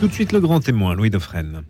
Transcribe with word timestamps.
Tout 0.00 0.06
de 0.06 0.12
suite 0.12 0.30
le 0.30 0.38
grand 0.38 0.60
témoin, 0.60 0.94
Louis 0.94 1.10
Dauphren. 1.10 1.64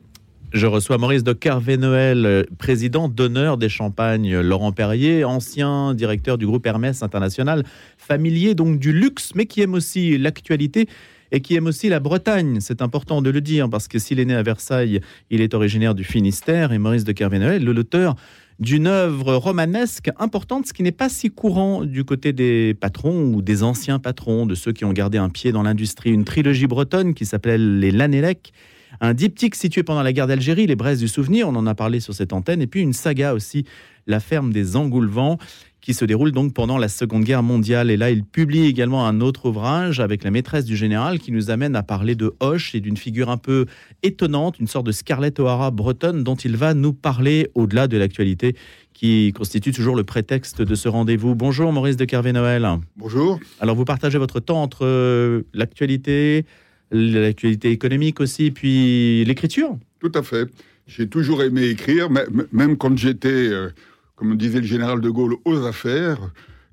Je 0.52 0.66
reçois 0.66 0.98
Maurice 0.98 1.24
de 1.24 1.32
Carvé-Noël, 1.32 2.44
président 2.58 3.08
d'honneur 3.08 3.56
des 3.56 3.70
Champagnes 3.70 4.40
Laurent 4.40 4.70
Perrier, 4.70 5.24
ancien 5.24 5.94
directeur 5.94 6.36
du 6.36 6.44
groupe 6.44 6.66
Hermès 6.66 7.02
International, 7.02 7.64
familier 7.96 8.54
donc 8.54 8.78
du 8.78 8.92
luxe, 8.92 9.32
mais 9.34 9.46
qui 9.46 9.62
aime 9.62 9.72
aussi 9.72 10.18
l'actualité 10.18 10.88
et 11.32 11.40
qui 11.40 11.54
aime 11.54 11.66
aussi 11.66 11.88
la 11.88 12.00
Bretagne. 12.00 12.58
C'est 12.60 12.82
important 12.82 13.22
de 13.22 13.30
le 13.30 13.40
dire 13.40 13.70
parce 13.70 13.88
que 13.88 13.98
s'il 13.98 14.20
est 14.20 14.26
né 14.26 14.34
à 14.34 14.42
Versailles, 14.42 15.00
il 15.30 15.40
est 15.40 15.54
originaire 15.54 15.94
du 15.94 16.04
Finistère 16.04 16.72
et 16.72 16.78
Maurice 16.78 17.04
de 17.04 17.12
Carvé-Noël, 17.12 17.64
l'auteur 17.64 18.14
d'une 18.58 18.86
œuvre 18.86 19.34
romanesque 19.34 20.10
importante, 20.18 20.66
ce 20.66 20.72
qui 20.72 20.82
n'est 20.82 20.90
pas 20.92 21.08
si 21.08 21.30
courant 21.30 21.84
du 21.84 22.04
côté 22.04 22.32
des 22.32 22.74
patrons 22.74 23.32
ou 23.32 23.42
des 23.42 23.62
anciens 23.62 23.98
patrons, 23.98 24.46
de 24.46 24.54
ceux 24.54 24.72
qui 24.72 24.84
ont 24.84 24.92
gardé 24.92 25.18
un 25.18 25.28
pied 25.28 25.52
dans 25.52 25.62
l'industrie. 25.62 26.10
Une 26.10 26.24
trilogie 26.24 26.66
bretonne 26.66 27.14
qui 27.14 27.24
s'appelait 27.24 27.58
Les 27.58 27.90
Lanélec 27.90 28.52
un 29.00 29.14
diptyque 29.14 29.54
situé 29.54 29.82
pendant 29.82 30.02
la 30.02 30.12
guerre 30.12 30.26
d'Algérie, 30.26 30.66
les 30.66 30.76
Braises 30.76 31.00
du 31.00 31.08
Souvenir, 31.08 31.48
on 31.48 31.54
en 31.54 31.66
a 31.66 31.74
parlé 31.74 32.00
sur 32.00 32.14
cette 32.14 32.32
antenne, 32.32 32.62
et 32.62 32.66
puis 32.66 32.80
une 32.80 32.92
saga 32.92 33.34
aussi, 33.34 33.64
La 34.06 34.20
ferme 34.20 34.52
des 34.52 34.76
Engoulevents, 34.76 35.38
qui 35.88 35.94
se 35.94 36.04
déroule 36.04 36.32
donc 36.32 36.52
pendant 36.52 36.76
la 36.76 36.88
Seconde 36.88 37.24
Guerre 37.24 37.42
mondiale. 37.42 37.90
Et 37.90 37.96
là, 37.96 38.10
il 38.10 38.22
publie 38.22 38.66
également 38.66 39.06
un 39.06 39.22
autre 39.22 39.48
ouvrage 39.48 40.00
avec 40.00 40.22
la 40.22 40.30
maîtresse 40.30 40.66
du 40.66 40.76
général 40.76 41.18
qui 41.18 41.32
nous 41.32 41.50
amène 41.50 41.74
à 41.74 41.82
parler 41.82 42.14
de 42.14 42.34
Hoche 42.40 42.74
et 42.74 42.80
d'une 42.80 42.98
figure 42.98 43.30
un 43.30 43.38
peu 43.38 43.64
étonnante, 44.02 44.58
une 44.58 44.66
sorte 44.66 44.84
de 44.84 44.92
Scarlett 44.92 45.40
O'Hara 45.40 45.70
bretonne 45.70 46.24
dont 46.24 46.34
il 46.34 46.58
va 46.58 46.74
nous 46.74 46.92
parler 46.92 47.48
au-delà 47.54 47.88
de 47.88 47.96
l'actualité 47.96 48.54
qui 48.92 49.32
constitue 49.34 49.72
toujours 49.72 49.96
le 49.96 50.04
prétexte 50.04 50.60
de 50.60 50.74
ce 50.74 50.90
rendez-vous. 50.90 51.34
Bonjour 51.34 51.72
Maurice 51.72 51.96
de 51.96 52.04
Carvé-Noël. 52.04 52.68
Bonjour. 52.98 53.40
Alors 53.58 53.74
vous 53.74 53.86
partagez 53.86 54.18
votre 54.18 54.40
temps 54.40 54.60
entre 54.60 54.84
euh, 54.84 55.44
l'actualité, 55.54 56.44
l'actualité 56.90 57.70
économique 57.70 58.20
aussi, 58.20 58.50
puis 58.50 59.24
l'écriture? 59.24 59.78
Tout 60.00 60.12
à 60.14 60.22
fait. 60.22 60.50
J'ai 60.86 61.08
toujours 61.08 61.42
aimé 61.42 61.64
écrire, 61.68 62.08
même 62.52 62.76
quand 62.76 62.96
j'étais, 62.98 63.28
euh, 63.28 63.70
comme 64.18 64.36
disait 64.36 64.60
le 64.60 64.66
général 64.66 65.00
de 65.00 65.10
Gaulle, 65.10 65.36
aux 65.44 65.64
affaires, 65.64 66.18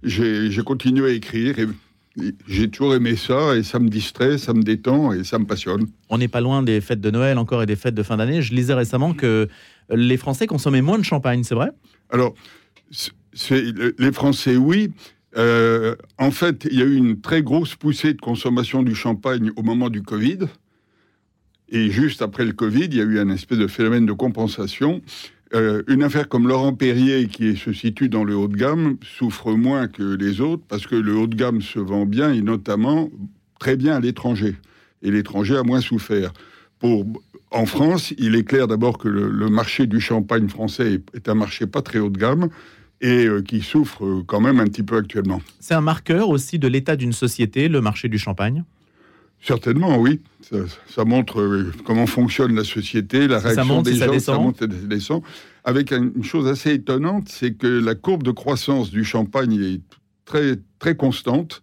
j'ai 0.02 0.64
continué 0.66 1.12
à 1.12 1.14
écrire 1.14 1.60
et 1.60 1.68
j'ai 2.48 2.70
toujours 2.70 2.96
aimé 2.96 3.16
ça 3.16 3.56
et 3.56 3.62
ça 3.62 3.78
me 3.78 3.88
distrait, 3.88 4.40
ça 4.40 4.54
me 4.54 4.64
détend 4.64 5.12
et 5.14 5.24
ça 5.24 5.38
me 5.38 5.46
passionne. 5.46 5.86
On 6.10 6.18
n'est 6.18 6.28
pas 6.28 6.42
loin 6.42 6.64
des 6.64 6.82
fêtes 6.82 7.02
de 7.02 7.12
Noël 7.12 7.38
encore 7.38 7.62
et 7.62 7.68
des 7.68 7.76
fêtes 7.76 7.94
de 7.94 8.02
fin 8.02 8.18
d'année. 8.18 8.42
Je 8.42 8.56
lisais 8.56 8.74
récemment 8.74 9.14
que 9.14 9.48
les 9.90 10.18
Français 10.18 10.48
consommaient 10.48 10.82
moins 10.82 10.98
de 10.98 11.04
champagne, 11.04 11.44
c'est 11.44 11.54
vrai? 11.54 11.70
Alors, 12.10 12.34
les 14.00 14.12
Français, 14.12 14.58
oui, 14.58 14.92
euh, 15.38 15.96
en 16.18 16.32
fait, 16.32 16.68
il 16.72 16.80
y 16.80 16.82
a 16.82 16.86
eu 16.86 16.96
une 16.96 17.22
très 17.22 17.44
grosse 17.44 17.76
poussée 17.76 18.14
de 18.16 18.22
consommation 18.22 18.82
du 18.82 18.96
champagne 18.96 19.52
au 19.56 19.62
moment 19.62 19.90
du 19.90 20.02
Covid. 20.02 20.40
Et 21.70 21.92
juste 21.92 22.24
après 22.24 22.46
le 22.46 22.54
Covid, 22.54 22.86
il 22.86 22.96
y 22.96 23.02
a 23.02 23.04
eu 23.04 23.20
un 23.20 23.30
espèce 23.30 23.60
de 23.60 23.68
phénomène 23.68 24.06
de 24.08 24.14
compensation. 24.14 25.02
Euh, 25.54 25.84
une 25.88 26.04
affaire 26.04 26.28
comme 26.28 26.48
Laurent 26.48 26.74
Perrier, 26.74 27.28
qui 27.28 27.56
se 27.56 27.72
situe 27.72 28.10
dans 28.10 28.24
le 28.24 28.36
haut 28.36 28.48
de 28.48 28.58
gamme, 28.58 28.98
souffre 29.04 29.54
moins 29.54 29.88
que 29.88 30.16
les 30.16 30.42
autres 30.42 30.64
parce 30.68 30.88
que 30.88 30.96
le 30.96 31.16
haut 31.16 31.28
de 31.28 31.36
gamme 31.36 31.62
se 31.62 31.80
vend 31.80 32.06
bien 32.06 32.34
et 32.34 32.42
notamment 32.42 33.10
très 33.60 33.76
bien 33.76 33.96
à 33.96 34.00
l'étranger. 34.00 34.56
Et 35.04 35.12
l'étranger 35.12 35.58
a 35.58 35.64
moins 35.64 35.82
souffert. 35.82 36.34
En 37.52 37.66
France, 37.66 38.14
il 38.18 38.36
est 38.36 38.44
clair 38.44 38.68
d'abord 38.68 38.98
que 38.98 39.08
le, 39.08 39.50
marché 39.50 39.88
du 39.88 40.00
champagne 40.00 40.50
français 40.50 40.94
est, 40.94 41.16
est 41.16 41.30
un 41.30 41.36
marché 41.36 41.68
pas 41.68 41.82
très 41.82 42.00
haut 42.00 42.10
de 42.10 42.18
gamme 42.18 42.50
et 43.02 43.26
euh, 43.26 43.42
qui 43.42 43.62
souffre 43.62 44.06
euh, 44.06 44.24
quand 44.26 44.42
même 44.42 44.60
un 44.60 44.66
petit 44.66 44.84
peu 44.84 44.98
actuellement. 44.98 45.42
C'est 45.60 45.74
un 45.74 45.82
marqueur 45.82 46.30
aussi 46.30 46.60
de 46.60 46.68
l'état 46.68 46.96
d'une 46.96 47.14
société, 47.14 47.68
le 47.68 47.82
marché 47.82 48.10
du 48.10 48.18
champagne? 48.18 48.64
Certainement, 49.42 49.98
oui. 49.98 50.22
Ça, 50.88 51.06
montre 51.06 51.40
euh, 51.40 51.72
comment 51.86 52.08
fonctionne 52.08 52.56
la 52.56 52.64
société, 52.64 53.28
la 53.28 53.40
réaction 53.40 53.82
des 53.82 53.96
gens, 53.96 54.20
ça 54.20 54.38
monte 54.38 54.62
et 54.62 54.68
descend. 54.68 55.22
Avec 55.64 55.92
une 55.92 56.24
chose 56.24 56.48
assez 56.48 56.74
étonnante, 56.74 57.30
c'est 57.30 57.54
que 57.54 57.68
la 57.68 57.96
courbe 57.96 58.24
de 58.24 58.32
croissance 58.32 58.92
du 58.92 59.04
champagne 59.04 59.60
est 59.62 59.82
très, 60.26 60.58
très 60.80 60.96
constante. 60.96 61.62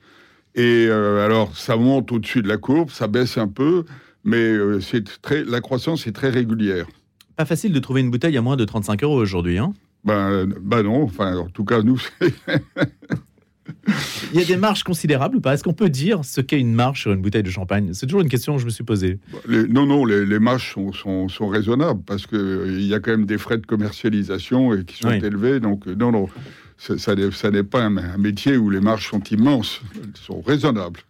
Et 0.55 0.89
alors, 0.89 1.57
ça 1.57 1.77
monte 1.77 2.11
au-dessus 2.13 2.43
de 2.43 2.49
la 2.49 2.57
courbe, 2.57 2.91
ça 2.91 3.07
baisse 3.07 3.39
un 3.39 3.49
peu, 3.49 3.85
mais 4.25 4.53
c'est 4.81 5.21
très, 5.23 5.45
la 5.45 5.61
croissance 5.61 6.07
est 6.07 6.13
très 6.13 6.31
régulière. 6.31 6.87
Pas 7.37 7.45
facile 7.45 7.73
de 7.73 7.79
trouver 7.79 8.01
une 8.01 8.11
bouteille 8.11 8.37
à 8.37 8.43
moins 8.43 8.57
de 8.57 8.65
35 8.65 9.03
euros 9.05 9.17
aujourd'hui, 9.17 9.59
hein 9.59 9.73
ben, 10.05 10.47
ben 10.61 10.83
non, 10.83 11.03
enfin, 11.05 11.37
en 11.37 11.49
tout 11.49 11.65
cas, 11.65 11.83
nous, 11.83 12.01
Il 14.33 14.41
y 14.41 14.43
a 14.43 14.47
des 14.47 14.57
marges 14.57 14.83
considérables 14.83 15.37
ou 15.37 15.41
pas? 15.41 15.55
Est-ce 15.55 15.65
qu'on 15.65 15.73
peut 15.73 15.91
dire 15.91 16.25
ce 16.25 16.41
qu'est 16.41 16.59
une 16.59 16.75
marge 16.75 17.03
sur 17.03 17.13
une 17.13 17.21
bouteille 17.21 17.43
de 17.43 17.51
champagne? 17.51 17.91
C'est 17.93 18.07
toujours 18.07 18.23
une 18.23 18.29
question 18.29 18.55
que 18.55 18.61
je 18.61 18.67
me 18.67 18.71
suis 18.71 18.85
posée. 18.85 19.19
non, 19.49 19.87
non, 19.87 20.05
les, 20.05 20.39
marges 20.39 20.73
sont, 20.73 21.29
sont, 21.29 21.49
raisonnables 21.49 22.03
parce 22.05 22.27
qu'il 22.27 22.39
euh, 22.39 22.81
y 22.81 22.95
a 22.95 23.01
quand 23.01 23.11
même 23.11 23.27
des 23.27 23.39
frais 23.39 23.59
de 23.59 23.67
commercialisation 23.67 24.75
et 24.75 24.85
qui 24.85 24.99
sont 24.99 25.11
élevés. 25.11 25.61
Donc, 25.61 25.87
euh, 25.87 25.95
non, 25.95 26.13
non, 26.13 26.29
ça, 26.79 26.97
ça 26.99 27.51
n'est 27.51 27.63
pas 27.63 27.85
un, 27.85 28.19
métier 28.19 28.57
où 28.57 28.71
les 28.71 28.81
marges 28.81 29.09
sont 29.09 29.23
immenses. 29.25 29.81
Elles 29.97 30.11
sont 30.15 30.41
raisonnables. 30.41 31.01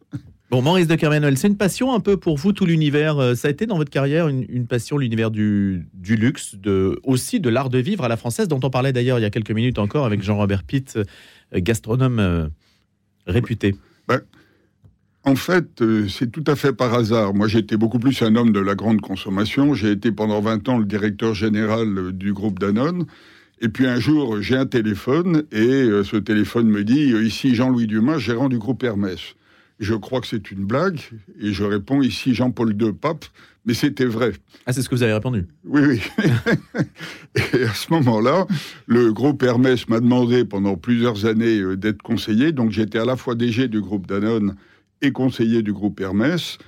Bon, 0.53 0.61
Maurice 0.61 0.87
de 0.87 0.97
Carmenol, 0.97 1.35
c'est 1.39 1.49
une 1.49 1.57
passion 1.57 1.95
un 1.95 2.01
peu 2.01 2.19
pour 2.19 2.37
vous, 2.37 2.53
tout 2.53 2.67
l'univers. 2.67 3.19
Euh, 3.19 3.35
ça 3.35 3.49
a 3.49 3.51
été 3.51 3.65
dans 3.65 3.79
votre 3.79 3.91
carrière 3.91 4.29
une, 4.29 4.67
passion, 4.67 4.99
l'univers 4.99 5.31
du, 5.31 5.87
luxe, 6.05 6.57
de, 6.57 7.01
aussi 7.05 7.41
de 7.41 7.49
l'art 7.49 7.71
de 7.71 7.79
vivre 7.79 8.05
à 8.05 8.09
la 8.09 8.19
française, 8.19 8.49
dont 8.49 8.61
on 8.63 8.69
parlait 8.69 8.93
d'ailleurs 8.93 9.19
il 9.19 9.23
y 9.23 9.25
a 9.25 9.31
quelques 9.31 9.53
minutes 9.53 9.79
encore 9.79 10.05
avec 10.05 10.23
Jean-Robert 10.23 10.65
Pitt, 10.65 10.99
gastronome 11.61 12.19
euh, 12.19 12.49
réputé. 13.27 13.75
Ben, 14.09 14.21
en 15.25 15.37
fait, 15.37 15.83
c'est 16.09 16.33
tout 16.33 16.45
à 16.47 16.57
fait 16.57 16.73
par 16.73 16.95
hasard. 16.95 17.35
Moi, 17.35 17.47
j'étais 17.47 17.77
beaucoup 17.77 17.99
plus 17.99 18.23
un 18.23 18.35
homme 18.35 18.53
de 18.53 18.61
la 18.61 18.75
grande 18.75 19.01
consommation. 19.01 19.75
J'ai 19.75 19.93
été 19.93 20.11
pendant 20.11 20.41
20 20.41 20.69
ans 20.69 20.79
le 20.79 20.85
directeur 20.85 21.35
général 21.35 22.13
du 22.13 22.33
groupe 22.33 22.59
Danone. 22.59 23.07
Et 23.61 23.69
puis 23.69 23.87
un 23.87 24.01
jour, 24.01 24.43
j'ai 24.43 24.57
un 24.57 24.67
téléphone 24.67 25.45
et 25.53 25.89
ce 26.03 26.17
téléphone 26.17 26.67
me 26.69 26.83
dit 26.83 27.13
Ici 27.25 27.55
Jean-Louis 27.55 27.87
Dumas, 27.87 28.19
gérant 28.19 28.49
du 28.49 28.59
groupe 28.59 28.83
Hermès 28.83 29.37
je 29.83 29.95
crois 29.95 30.21
que 30.21 30.27
c'est 30.27 30.51
une 30.51 30.65
blague, 30.65 31.01
et 31.41 31.53
je 31.53 31.65
réponds 31.65 32.03
ici 32.03 32.35
Jean-Paul 32.35 32.81
II, 32.81 32.93
pape, 32.93 33.25
mais 33.65 33.75
c'était 33.75 34.05
vrai. 34.05 34.33
Ah, 34.67 34.73
c'est 34.73 34.83
ce 34.83 34.89
que 34.89 34.95
vous 34.95 35.03
avez 35.03 35.13
répondu 35.13 35.47
Oui, 35.65 35.83
oui. 35.83 36.01
et 37.55 37.65
à 37.65 37.75
ce 37.75 37.93
moment-là, 37.93 38.47
le 38.87 39.13
groupe 39.13 39.43
Hermès 39.43 39.89
m'a 39.89 40.01
demandé 40.01 40.45
pendant 40.45 40.77
plusieurs 40.77 41.27
années 41.27 41.59
euh, 41.61 41.77
d'être 41.77 42.03
conseiller, 42.03 42.53
donc 42.53 42.71
j'étais 42.71 42.99
à 42.99 43.05
la 43.05 43.17
fois 43.17 43.35
DG 43.35 43.69
du 43.69 43.81
groupe 43.81 44.07
Danone 44.07 44.55
et 45.01 45.13
conseiller 45.13 45.63
du 45.63 45.73
groupe 45.73 46.01
Hermès. 46.01 46.59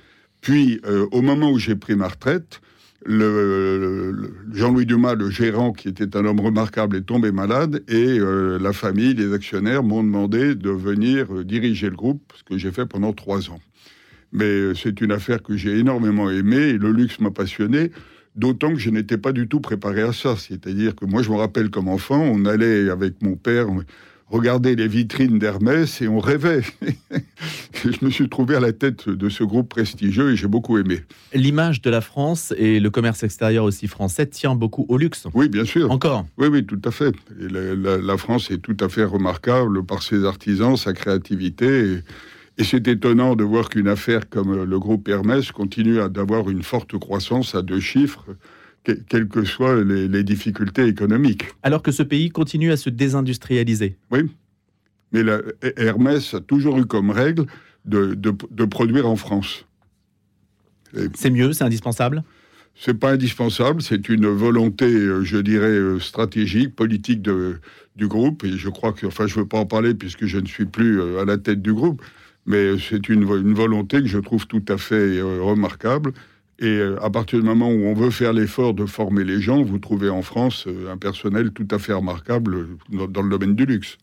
Puis, 0.41 0.81
euh, 0.85 1.07
au 1.11 1.21
moment 1.21 1.51
où 1.51 1.57
j'ai 1.57 1.75
pris 1.75 1.95
ma 1.95 2.07
retraite, 2.07 2.61
Jean-Louis 3.07 4.87
Dumas, 4.87 5.13
le 5.13 5.29
gérant, 5.29 5.73
qui 5.73 5.89
était 5.89 6.17
un 6.17 6.25
homme 6.25 6.39
remarquable, 6.39 6.97
est 6.97 7.01
tombé 7.01 7.31
malade 7.31 7.83
et 7.87 8.17
euh, 8.19 8.57
la 8.59 8.73
famille, 8.73 9.13
les 9.13 9.31
actionnaires 9.31 9.83
m'ont 9.83 10.03
demandé 10.03 10.55
de 10.55 10.71
venir 10.71 11.27
euh, 11.31 11.43
diriger 11.43 11.89
le 11.89 11.95
groupe, 11.95 12.33
ce 12.35 12.43
que 12.43 12.57
j'ai 12.57 12.71
fait 12.71 12.87
pendant 12.87 13.13
trois 13.13 13.51
ans. 13.51 13.59
Mais 14.31 14.45
euh, 14.45 14.73
c'est 14.73 15.01
une 15.01 15.11
affaire 15.11 15.43
que 15.43 15.55
j'ai 15.55 15.77
énormément 15.77 16.31
aimée 16.31 16.69
et 16.69 16.77
le 16.79 16.91
luxe 16.91 17.19
m'a 17.19 17.29
passionné, 17.29 17.91
d'autant 18.35 18.73
que 18.73 18.79
je 18.79 18.89
n'étais 18.89 19.17
pas 19.17 19.33
du 19.33 19.47
tout 19.47 19.59
préparé 19.59 20.01
à 20.01 20.11
ça. 20.11 20.35
C'est-à-dire 20.35 20.95
que 20.95 21.05
moi, 21.05 21.21
je 21.21 21.29
me 21.29 21.35
rappelle 21.35 21.69
comme 21.69 21.89
enfant, 21.89 22.19
on 22.19 22.45
allait 22.45 22.89
avec 22.89 23.21
mon 23.21 23.35
père 23.35 23.67
regarder 24.35 24.75
les 24.75 24.87
vitrines 24.87 25.39
d'Hermès 25.39 26.01
et 26.01 26.07
on 26.07 26.19
rêvait. 26.19 26.61
je 27.73 28.03
me 28.03 28.09
suis 28.09 28.27
trouvé 28.29 28.55
à 28.55 28.59
la 28.59 28.73
tête 28.73 29.09
de 29.09 29.29
ce 29.29 29.43
groupe 29.43 29.69
prestigieux 29.69 30.31
et 30.31 30.35
j'ai 30.35 30.47
beaucoup 30.47 30.77
aimé. 30.77 31.01
L'image 31.33 31.81
de 31.81 31.89
la 31.89 32.01
France 32.01 32.53
et 32.57 32.79
le 32.79 32.89
commerce 32.89 33.23
extérieur 33.23 33.63
aussi 33.63 33.87
français 33.87 34.27
tient 34.27 34.55
beaucoup 34.55 34.85
au 34.89 34.97
luxe. 34.97 35.27
Oui, 35.33 35.47
bien 35.49 35.65
sûr. 35.65 35.89
Encore 35.89 36.25
Oui, 36.37 36.47
oui, 36.47 36.65
tout 36.65 36.81
à 36.83 36.91
fait. 36.91 37.15
la, 37.39 38.17
France 38.17 38.51
est 38.51 38.59
tout 38.59 38.77
à 38.79 38.89
fait 38.89 39.05
remarquable 39.05 39.85
par 39.85 40.03
ses 40.03 40.25
artisans, 40.25 40.75
sa 40.75 40.93
créativité. 40.93 42.01
Et, 42.57 42.63
c'est 42.63 42.87
étonnant 42.87 43.35
de 43.35 43.43
voir 43.43 43.69
qu'une 43.69 43.89
affaire 43.89 44.29
comme 44.29 44.63
le 44.63 44.79
groupe 44.79 45.07
Hermès 45.09 45.51
continue 45.51 45.99
d'avoir 46.09 46.49
une 46.49 46.63
forte 46.63 46.97
croissance 46.97 47.53
à 47.53 47.61
deux 47.61 47.81
chiffres 47.81 48.25
quelles 49.07 49.27
que 49.27 49.43
soient 49.43 49.83
les, 49.83 50.23
difficultés 50.23 50.87
économiques. 50.87 51.45
Alors 51.63 51.81
que 51.81 51.91
ce 51.91 52.03
pays 52.03 52.29
continue 52.29 52.71
à 52.71 52.77
se 52.77 52.89
désindustrialiser. 52.89 53.97
Oui, 54.11 54.29
mais 55.11 55.23
la, 55.23 55.41
Hermès 55.77 56.33
a 56.33 56.41
toujours 56.41 56.77
eu 56.77 56.85
comme 56.85 57.09
règle 57.09 57.45
de, 57.85 58.65
produire 58.65 59.07
en 59.07 59.15
France. 59.15 59.65
C'est 61.13 61.29
mieux, 61.29 61.53
c'est 61.53 61.63
indispensable? 61.63 62.23
C'est 62.77 62.93
pas 62.93 63.11
indispensable, 63.11 63.81
c'est 63.81 64.09
une 64.09 64.27
volonté, 64.27 64.85
euh, 64.85 65.23
je 65.23 65.37
dirais, 65.37 65.67
euh, 65.67 65.99
stratégique, 65.99 66.75
politique 66.75 67.21
de, 67.21 67.59
du 67.95 68.07
groupe. 68.07 68.43
Et 68.43 68.57
je 68.57 68.69
crois 68.69 68.91
que, 68.91 69.05
enfin, 69.05 69.27
je 69.27 69.35
ne 69.35 69.41
veux 69.41 69.47
pas 69.47 69.59
en 69.59 69.65
parler 69.65 69.93
puisque 69.93 70.25
je 70.25 70.39
ne 70.39 70.45
suis 70.45 70.65
plus 70.65 70.99
euh, 70.99 71.21
à 71.21 71.25
la 71.25 71.37
tête 71.37 71.61
du 71.61 71.73
groupe, 71.73 72.01
mais 72.45 72.77
c'est 72.77 73.07
une, 73.07 73.23
une 73.23 73.53
volonté 73.53 74.01
que 74.01 74.07
je 74.07 74.19
trouve 74.19 74.45
tout 74.47 74.63
à 74.67 74.77
fait 74.77 75.21
remarquable 75.21 76.11
et 76.59 76.65
euh, 76.65 77.03
à 77.03 77.09
partir 77.09 77.39
du 77.39 77.45
moment 77.45 77.69
où 77.69 77.85
on 77.85 77.93
veut 77.93 78.11
faire 78.11 78.31
l'effort 78.31 78.73
de 78.73 78.85
former 78.85 79.23
les 79.23 79.41
gens, 79.41 79.61
vous 79.61 79.77
trouvez 79.77 80.09
en 80.09 80.21
France 80.21 80.65
euh, 80.67 80.91
un 80.91 80.97
personnel 80.97 81.51
tout 81.51 81.67
à 81.71 81.79
fait 81.79 81.93
remarquable 81.93 82.67
dans, 82.89 83.21
le 83.21 83.29
domaine 83.29 83.55
du 83.55 83.65
luxe. 83.65 83.97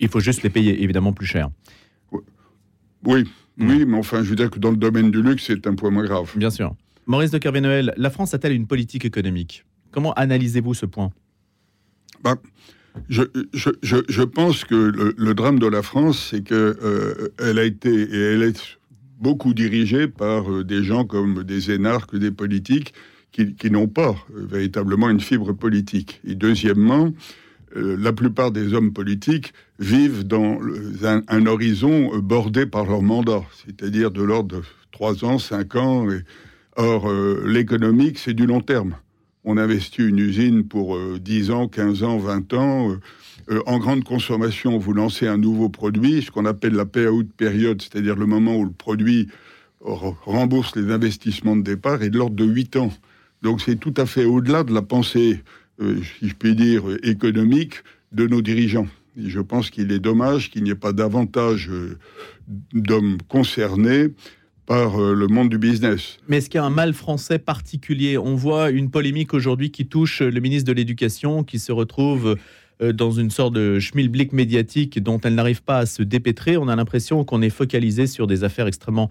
Il 0.00 0.08
faut 0.08 0.20
juste 0.20 0.42
les 0.42 0.50
payer 0.50 0.82
évidemment 0.82 1.12
plus 1.12 1.26
cher. 1.26 1.50
Oui, 3.04 3.24
oui, 3.58 3.84
mais 3.86 3.96
enfin, 3.96 4.24
je 4.24 4.30
veux 4.30 4.36
dire 4.36 4.50
que 4.50 4.58
dans 4.58 4.70
le 4.70 4.76
domaine 4.76 5.10
du 5.10 5.22
luxe, 5.22 5.44
c'est 5.46 5.66
un 5.68 5.74
point 5.74 5.90
moins 5.90 6.04
grave. 6.04 6.32
Bien 6.36 6.50
sûr. 6.50 6.74
Maurice 7.06 7.30
de 7.30 7.38
Kervé-Noël, 7.38 7.94
la 7.96 8.10
France 8.10 8.34
a-t-elle 8.34 8.52
une 8.52 8.66
politique 8.66 9.04
économique? 9.04 9.64
Comment 9.92 10.12
analysez-vous 10.14 10.74
ce 10.74 10.84
point? 10.84 11.10
Bah, 12.22 12.36
je, 13.08 13.22
je, 13.54 13.70
je, 14.08 14.22
pense 14.22 14.64
que 14.64 14.74
le, 14.74 15.34
drame 15.34 15.60
de 15.60 15.66
la 15.66 15.82
France, 15.82 16.28
c'est 16.30 16.42
qu'elle 16.42 16.74
euh, 16.82 17.30
a 17.40 17.62
été 17.62 17.90
et 17.90 18.34
elle 18.34 18.42
est 18.42 18.77
beaucoup 19.20 19.54
dirigée 19.54 20.08
par 20.08 20.50
euh, 20.50 20.64
des 20.64 20.82
gens 20.82 21.04
comme 21.04 21.44
des 21.44 21.70
énarques, 21.70 22.16
des 22.16 22.30
politiques 22.30 22.94
qui, 23.32 23.70
n'ont 23.70 23.86
pas 23.86 24.16
euh, 24.34 24.46
véritablement 24.46 25.10
une 25.10 25.20
fibre 25.20 25.52
politique. 25.52 26.20
Et 26.24 26.34
deuxièmement, 26.34 27.12
la 27.74 28.14
plupart 28.14 28.50
des 28.50 28.72
hommes 28.72 28.94
politiques 28.94 29.52
vivent 29.78 30.26
dans 30.26 30.58
un, 31.04 31.46
horizon 31.46 32.18
bordé 32.18 32.64
par 32.64 32.86
leur 32.86 33.02
mandat, 33.02 33.42
c'est-à-dire 33.62 34.10
de 34.10 34.22
l'ordre 34.22 34.56
de 34.56 34.62
3 34.90 35.24
ans, 35.26 35.38
5 35.38 35.76
ans. 35.76 36.06
Or, 36.76 37.12
l'économique, 37.44 38.18
c'est 38.18 38.32
du 38.32 38.46
long 38.46 38.62
terme 38.62 38.96
on 39.48 39.56
investit 39.56 40.02
une 40.02 40.18
usine 40.18 40.64
pour 40.64 40.98
10 41.18 41.50
euh, 41.50 41.54
ans, 41.54 41.68
15 41.68 42.02
ans, 42.02 42.18
20 42.18 42.52
ans. 42.52 42.96
Euh, 43.50 43.54
euh, 43.54 43.62
en 43.66 43.78
grande 43.78 44.04
consommation, 44.04 44.78
vous 44.78 44.92
lancez 44.92 45.26
un 45.26 45.38
nouveau 45.38 45.68
produit, 45.68 46.22
ce 46.22 46.30
qu'on 46.30 46.44
appelle 46.44 46.74
la 46.74 46.86
payout 46.86 47.24
période, 47.36 47.82
c'est-à-dire 47.82 48.16
le 48.16 48.26
moment 48.26 48.56
où 48.56 48.64
le 48.64 48.70
produit 48.70 49.28
rembourse 49.80 50.74
les 50.74 50.92
investissements 50.92 51.56
de 51.56 51.62
départ, 51.62 52.02
est 52.02 52.10
de 52.10 52.18
l'ordre 52.18 52.36
de 52.36 52.44
8 52.44 52.76
ans. 52.76 52.92
Donc 53.42 53.60
c'est 53.60 53.76
tout 53.76 53.94
à 53.96 54.06
fait 54.06 54.24
au-delà 54.24 54.64
de 54.64 54.74
la 54.74 54.82
pensée, 54.82 55.40
si 55.80 56.28
je 56.28 56.34
puis 56.34 56.56
dire, 56.56 56.82
économique 57.04 57.74
de 58.10 58.26
nos 58.26 58.42
dirigeants. 58.42 58.88
Et 59.16 59.30
je 59.30 59.40
pense 59.40 59.70
qu'il 59.70 59.92
est 59.92 60.00
dommage 60.00 60.50
qu'il 60.50 60.64
n'y 60.64 60.70
ait 60.70 60.74
pas 60.74 60.92
davantage 60.92 61.70
d'hommes 62.72 63.18
concernés 63.28 64.08
par 64.68 65.00
euh, 65.00 65.14
le 65.14 65.26
monde 65.28 65.48
du 65.48 65.58
business. 65.58 66.18
Mais 66.28 66.36
est-ce 66.36 66.50
qu'il 66.50 66.58
y 66.58 66.60
a 66.60 66.64
un 66.64 66.70
mal 66.70 66.92
français 66.92 67.38
particulier? 67.38 68.18
On 68.18 68.34
voit 68.34 68.70
une 68.70 68.90
polémique 68.90 69.32
aujourd'hui 69.32 69.70
qui 69.70 69.86
touche 69.86 70.20
le 70.20 70.40
ministre 70.40 70.68
de 70.68 70.74
l'Éducation 70.74 71.42
qui 71.42 71.58
se 71.58 71.72
retrouve 71.72 72.28
euh, 72.28 72.34
dans 72.80 73.10
une 73.10 73.30
sorte 73.30 73.54
de 73.54 73.78
schmilblick 73.80 74.32
médiatique 74.32 75.02
dont 75.02 75.20
elle 75.20 75.34
n'arrive 75.34 75.62
pas 75.62 75.78
à 75.78 75.86
se 75.86 76.02
dépêtrer. 76.02 76.56
On 76.56 76.68
a 76.68 76.76
l'impression 76.76 77.24
qu'on 77.24 77.42
est 77.42 77.50
focalisé 77.50 78.06
sur 78.06 78.26
des 78.26 78.44
affaires 78.44 78.66
extrêmement, 78.66 79.10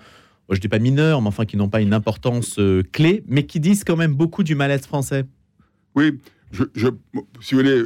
je 0.49 0.55
ne 0.55 0.61
dis 0.61 0.67
pas 0.69 0.79
mineures, 0.79 1.21
mais 1.21 1.27
enfin 1.27 1.45
qui 1.45 1.57
n'ont 1.57 1.69
pas 1.69 1.81
une 1.81 1.93
importance 1.93 2.59
euh, 2.59 2.83
clé, 2.91 3.23
mais 3.27 3.45
qui 3.45 3.59
disent 3.59 3.83
quand 3.83 3.97
même 3.97 4.13
beaucoup 4.13 4.43
du 4.43 4.55
mal-être 4.55 4.85
français. 4.85 5.25
Oui, 5.95 6.17
si 6.51 7.55
vous 7.55 7.61
voulez, 7.61 7.83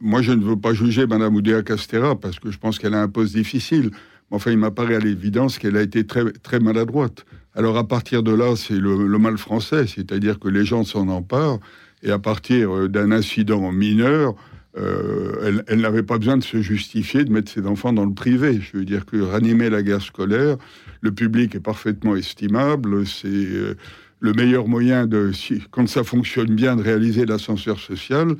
moi 0.00 0.22
je 0.22 0.32
ne 0.32 0.42
veux 0.42 0.58
pas 0.58 0.74
juger 0.74 1.06
Madame 1.06 1.34
Oudéa 1.36 1.62
Castera 1.62 2.18
parce 2.18 2.40
que 2.40 2.50
je 2.50 2.58
pense 2.58 2.78
qu'elle 2.78 2.94
a 2.94 3.02
un 3.02 3.08
poste 3.08 3.34
difficile. 3.34 3.90
Enfin, 4.32 4.50
il 4.52 4.58
m'apparaît 4.58 4.94
à 4.94 5.00
l'évidence 5.00 5.58
qu'elle 5.58 5.76
a 5.76 5.82
été 5.82 6.06
très, 6.06 6.30
très 6.32 6.60
maladroite. 6.60 7.24
Alors 7.54 7.76
à 7.76 7.86
partir 7.86 8.22
de 8.22 8.32
là, 8.32 8.54
c'est 8.56 8.78
le, 8.78 9.18
mal 9.18 9.38
français, 9.38 9.86
c'est-à-dire 9.86 10.38
que 10.38 10.48
les 10.48 10.64
gens 10.64 10.84
s'en 10.84 11.08
emparent, 11.08 11.58
et 12.02 12.10
à 12.10 12.18
partir 12.18 12.74
euh, 12.74 12.88
d'un 12.88 13.10
incident 13.12 13.72
mineur, 13.72 14.34
euh, 14.80 15.62
elle, 15.66 15.80
n'avait 15.80 16.02
pas 16.02 16.18
besoin 16.18 16.36
de 16.36 16.42
se 16.42 16.62
justifier, 16.62 17.24
de 17.24 17.32
mettre 17.32 17.50
ses 17.50 17.66
enfants 17.66 17.92
dans 17.92 18.04
le 18.04 18.14
privé. 18.14 18.60
Je 18.60 18.78
veux 18.78 18.84
dire 18.84 19.06
que 19.06 19.20
ranimer 19.20 19.70
la 19.70 19.82
guerre 19.82 20.02
scolaire, 20.02 20.56
le 21.00 21.12
public 21.12 21.54
est 21.54 21.60
parfaitement 21.60 22.16
estimable, 22.16 23.06
c'est 23.06 23.28
euh, 23.28 23.74
le 24.20 24.32
meilleur 24.32 24.68
moyen 24.68 25.06
de, 25.06 25.32
quand 25.70 25.88
ça 25.88 26.04
fonctionne 26.04 26.54
bien, 26.54 26.76
de 26.76 26.82
réaliser 26.82 27.26
l'ascenseur 27.26 27.78
social 27.78 28.36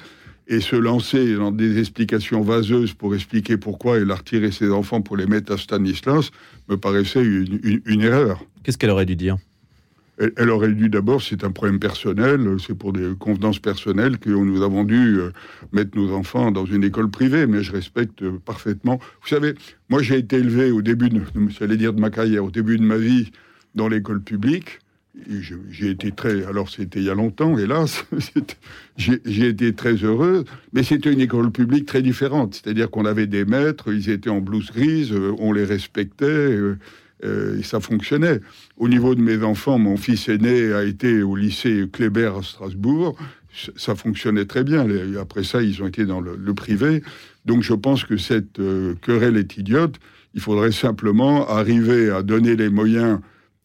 et 0.47 0.61
se 0.61 0.77
lancer 0.77 1.37
dans 1.37 1.53
des 1.53 1.79
explications 1.79 2.43
vaseuses 2.43 2.93
pour 2.93 3.15
expliquer 3.15 3.57
pourquoi 3.57 3.99
elle 3.99 4.11
a 4.11 4.17
retiré 4.17 4.51
ses 4.51 4.71
enfants 4.71 5.01
pour 5.01 5.17
les 5.17 5.27
mettre 5.27 5.53
à 5.53 5.59
Stanislas 5.59 6.31
me 6.69 6.77
paraissait 6.77 7.23
une, 7.23 8.03
erreur. 8.03 8.45
Qu'est-ce 8.63 8.77
qu'elle 8.77 8.91
aurait 8.91 9.07
dû 9.07 9.17
dire? 9.17 9.37
Elle, 10.37 10.51
aurait 10.51 10.73
dû 10.73 10.89
d'abord, 10.89 11.23
c'est 11.23 11.45
un 11.45 11.51
problème 11.51 11.79
personnel, 11.79 12.47
c'est 12.65 12.77
pour 12.77 12.93
des 12.93 13.15
convenances 13.19 13.59
personnelles 13.59 14.19
que 14.19 14.31
nous 14.31 14.63
avons 14.63 14.85
dû 14.85 15.19
euh, 15.19 15.31
mettre 15.73 15.97
nos 15.97 16.13
enfants 16.13 16.51
dans 16.51 16.67
une 16.67 16.85
école 16.85 17.11
privée, 17.11 17.47
mais 17.47 17.63
je 17.63 17.73
respecte 17.73 18.29
parfaitement. 18.41 19.01
Vous 19.23 19.29
savez, 19.29 19.55
moi 19.89 20.03
j'ai 20.03 20.19
été 20.19 20.37
élevé 20.37 20.71
au 20.71 20.83
début, 20.83 21.09
de, 21.09 21.75
dire 21.75 21.93
de 21.93 22.01
ma 22.01 22.11
carrière, 22.11 22.45
au 22.45 22.51
début 22.51 22.77
de 22.77 22.85
ma 22.85 22.99
vie, 22.99 23.31
dans 23.75 23.89
l'école 23.89 24.21
publique. 24.21 24.81
J'ai 25.71 25.91
été 25.91 26.13
très. 26.13 26.45
Alors, 26.45 26.71
c'était 26.71 27.01
il 27.01 27.07
y 27.07 27.11
a 27.11 27.15
longtemps, 27.15 27.59
hélas. 27.59 28.05
J'ai 28.97 29.49
été 29.49 29.75
très 29.75 29.95
heureux, 29.95 30.45
mais 30.73 30.83
c'était 30.85 31.13
une 31.13 31.21
école 31.21 31.51
publique 31.51 31.87
très 31.87 32.01
différente. 32.01 32.55
C'est-à-dire 32.55 32.91
qu'on 32.91 33.05
avait 33.05 33.27
des 33.27 33.45
maîtres, 33.45 33.93
ils 33.93 34.09
étaient 34.09 34.31
en 34.31 34.41
blouse 34.41 34.71
grise, 34.71 35.13
euh, 35.13 35.35
on 35.39 35.53
les 35.53 35.65
respectait, 35.65 36.57
euh, 37.25 37.55
euh, 37.55 37.59
et 37.59 37.63
ça 37.63 37.81
fonctionnait. 37.81 38.41
Au 38.77 38.89
niveau 38.89 39.15
de 39.15 39.21
mes 39.21 39.43
enfants, 39.43 39.79
mon 39.79 39.97
fils 39.97 40.29
aîné 40.29 40.73
a 40.73 40.85
été 40.85 41.23
au 41.23 41.37
lycée 41.37 41.87
Kléber 41.93 42.33
à 42.39 42.43
Strasbourg. 42.43 43.17
Ça 43.77 43.95
fonctionnait 43.95 44.47
très 44.47 44.65
bien. 44.65 44.87
Après 45.21 45.43
ça, 45.43 45.61
ils 45.63 45.83
ont 45.83 45.87
été 45.87 46.07
dans 46.07 46.21
le, 46.21 46.55
privé. 46.55 47.03
Donc, 47.47 47.63
je 47.63 47.75
pense 47.75 48.05
que 48.05 48.17
cette 48.17 48.61
querelle 49.03 49.37
est 49.37 49.57
idiote. 49.57 49.97
Il 50.35 50.41
faudrait 50.41 50.71
simplement 50.71 51.49
arriver 51.49 52.11
à 52.11 52.23
donner 52.23 52.55
les 52.55 52.69
moyens 52.69 53.19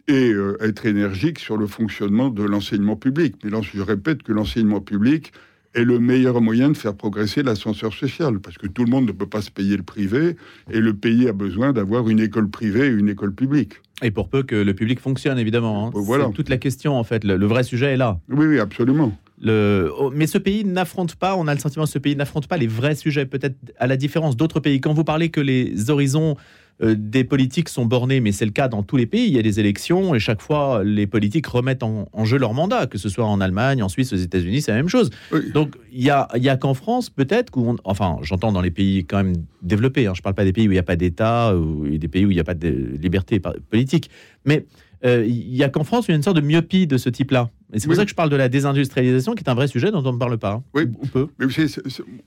et 0.08 0.32
euh, 0.32 0.58
être 0.62 0.86
énergique 0.86 1.40
sur 1.40 1.58
le 1.58 1.68
fonctionnement 1.68 2.30
de 2.30 2.44
l'enseignement 2.44 2.96
public. 2.96 3.36
Mais 3.44 3.50
là, 3.50 3.62
je 3.62 3.82
répète 3.82 4.24
que 4.24 4.32
l'enseignement 4.32 4.82
public 4.82 5.34
est 5.76 5.84
le 5.84 6.00
meilleur 6.00 6.42
moyen 6.42 6.70
de 6.70 6.78
faire 6.78 6.96
progresser 6.96 7.44
l'ascenseur 7.44 7.94
social, 7.94 8.40
parce 8.40 8.58
que 8.58 8.68
tout 8.68 8.84
le 8.84 8.90
monde 8.90 9.06
ne 9.06 9.12
peut 9.12 9.28
pas 9.28 9.42
se 9.42 9.52
payer 9.52 9.78
le 9.78 9.84
privé, 9.84 10.36
et 10.72 10.80
le 10.80 10.94
pays 10.94 11.28
a 11.28 11.34
besoin 11.34 11.74
d'avoir 11.74 12.10
une 12.10 12.20
école 12.20 12.50
privée 12.50 12.88
et 12.88 12.92
une 12.92 13.10
école 13.10 13.34
publique. 13.34 13.74
Et 14.02 14.12
pour 14.12 14.30
peu 14.30 14.44
que 14.44 14.56
le 14.56 14.74
public 14.74 15.00
fonctionne, 15.00 15.38
évidemment. 15.38 15.88
Hein. 15.88 15.92
Voilà. 15.94 16.30
toute 16.30 16.50
la 16.50 16.58
question, 16.58 16.98
en 16.98 17.04
fait. 17.04 17.24
Le, 17.24 17.46
vrai 17.46 17.64
sujet 17.64 17.94
est 17.94 17.98
là. 17.98 18.20
Oui, 18.30 18.46
oui, 18.46 18.60
absolument. 18.60 19.18
Le... 19.42 19.92
Oh, 19.98 20.12
mais 20.14 20.28
ce 20.28 20.38
pays 20.38 20.64
n'affronte 20.64 21.16
pas, 21.16 21.36
on 21.36 21.48
a 21.48 21.54
le 21.54 21.60
sentiment 21.60 21.86
que 21.86 21.92
ce 21.92 22.00
pays 22.00 22.16
n'affronte 22.16 22.48
pas 22.48 22.58
les 22.58 22.68
vrais 22.68 22.96
sujets, 22.96 23.26
peut-être 23.26 23.58
à 23.78 23.88
la 23.88 23.98
différence 23.98 24.38
d'autres 24.38 24.60
pays. 24.60 24.80
Quand 24.80 24.94
vous 24.94 25.04
parlez 25.04 25.30
que 25.30 25.42
les 25.42 25.90
horizons 25.90 26.36
euh, 26.84 26.94
des 26.98 27.24
politiques 27.24 27.70
sont 27.70 27.86
bornées, 27.86 28.20
mais 28.20 28.34
c'est 28.34 28.44
le 28.44 28.52
cas 28.52 28.68
dans 28.68 28.84
tous 28.84 28.98
les 28.98 29.06
pays. 29.06 29.28
Il 29.28 29.34
y 29.34 29.40
a 29.40 29.42
des 29.42 29.62
élections 29.62 30.14
et 30.14 30.20
chaque 30.20 30.42
fois, 30.42 30.84
les 30.84 31.08
politiques 31.08 31.48
remettent 31.48 31.84
en, 31.84 32.26
jeu 32.26 32.38
leur 32.38 32.54
mandat, 32.54 32.88
que 32.88 32.98
ce 32.98 33.08
soit 33.08 33.26
en 33.26 33.40
Allemagne, 33.40 33.82
en 33.82 33.88
Suisse, 33.88 34.12
aux 34.12 34.18
États-Unis, 34.18 34.62
c'est 34.62 34.72
la 34.72 34.78
même 34.78 34.90
chose. 34.90 35.10
Donc, 35.54 35.78
il 35.94 36.04
y 36.04 36.10
a, 36.10 36.58
qu'en 36.58 36.74
France, 36.74 37.10
peut-être, 37.10 37.54
enfin, 37.86 38.18
j'entends 38.24 38.52
dans 38.52 38.60
les 38.60 38.72
pays 38.72 39.06
quand 39.06 39.18
même 39.24 39.36
développés, 39.62 40.06
hein, 40.06 40.14
je 40.14 40.20
ne 40.20 40.24
parle 40.24 40.36
pas 40.36 40.44
des 40.44 40.52
pays 40.52 40.68
où 40.68 40.72
il 40.72 40.76
n'y 40.76 40.80
a 40.80 40.84
pas 40.84 40.98
d'État, 40.98 41.56
ou 41.56 41.88
des 41.88 42.08
pays 42.10 42.26
où 42.26 42.32
il 42.32 42.36
n'y 42.36 42.42
a 42.42 42.46
pas 42.46 42.56
de 42.56 42.68
liberté 43.00 43.40
politique, 43.70 44.10
mais 44.44 44.66
il 45.04 45.52
n'y 45.52 45.64
a 45.64 45.70
qu'en 45.70 45.84
France, 45.84 46.06
il 46.08 46.12
y 46.12 46.14
a 46.14 46.18
une 46.18 46.24
sorte 46.24 46.38
de 46.38 46.42
myopie 46.42 46.88
de 46.88 46.98
ce 46.98 47.10
type-là. 47.10 47.50
Et 47.74 47.80
c'est 47.80 47.88
pour 47.88 47.96
ça 47.96 48.06
que 48.06 48.10
je 48.10 48.16
parle 48.16 48.30
de 48.30 48.36
la 48.36 48.48
désindustrialisation, 48.48 49.34
qui 49.34 49.44
est 49.44 49.50
un 49.50 49.56
vrai 49.56 49.68
sujet 49.68 49.92
dont 49.92 50.04
on 50.06 50.14
ne 50.14 50.18
parle 50.18 50.38
pas. 50.38 50.54
Hein. 50.54 50.64
Oui, 50.74 50.84
ou 51.02 51.08
peu. 51.08 51.28
Mais 51.40 51.48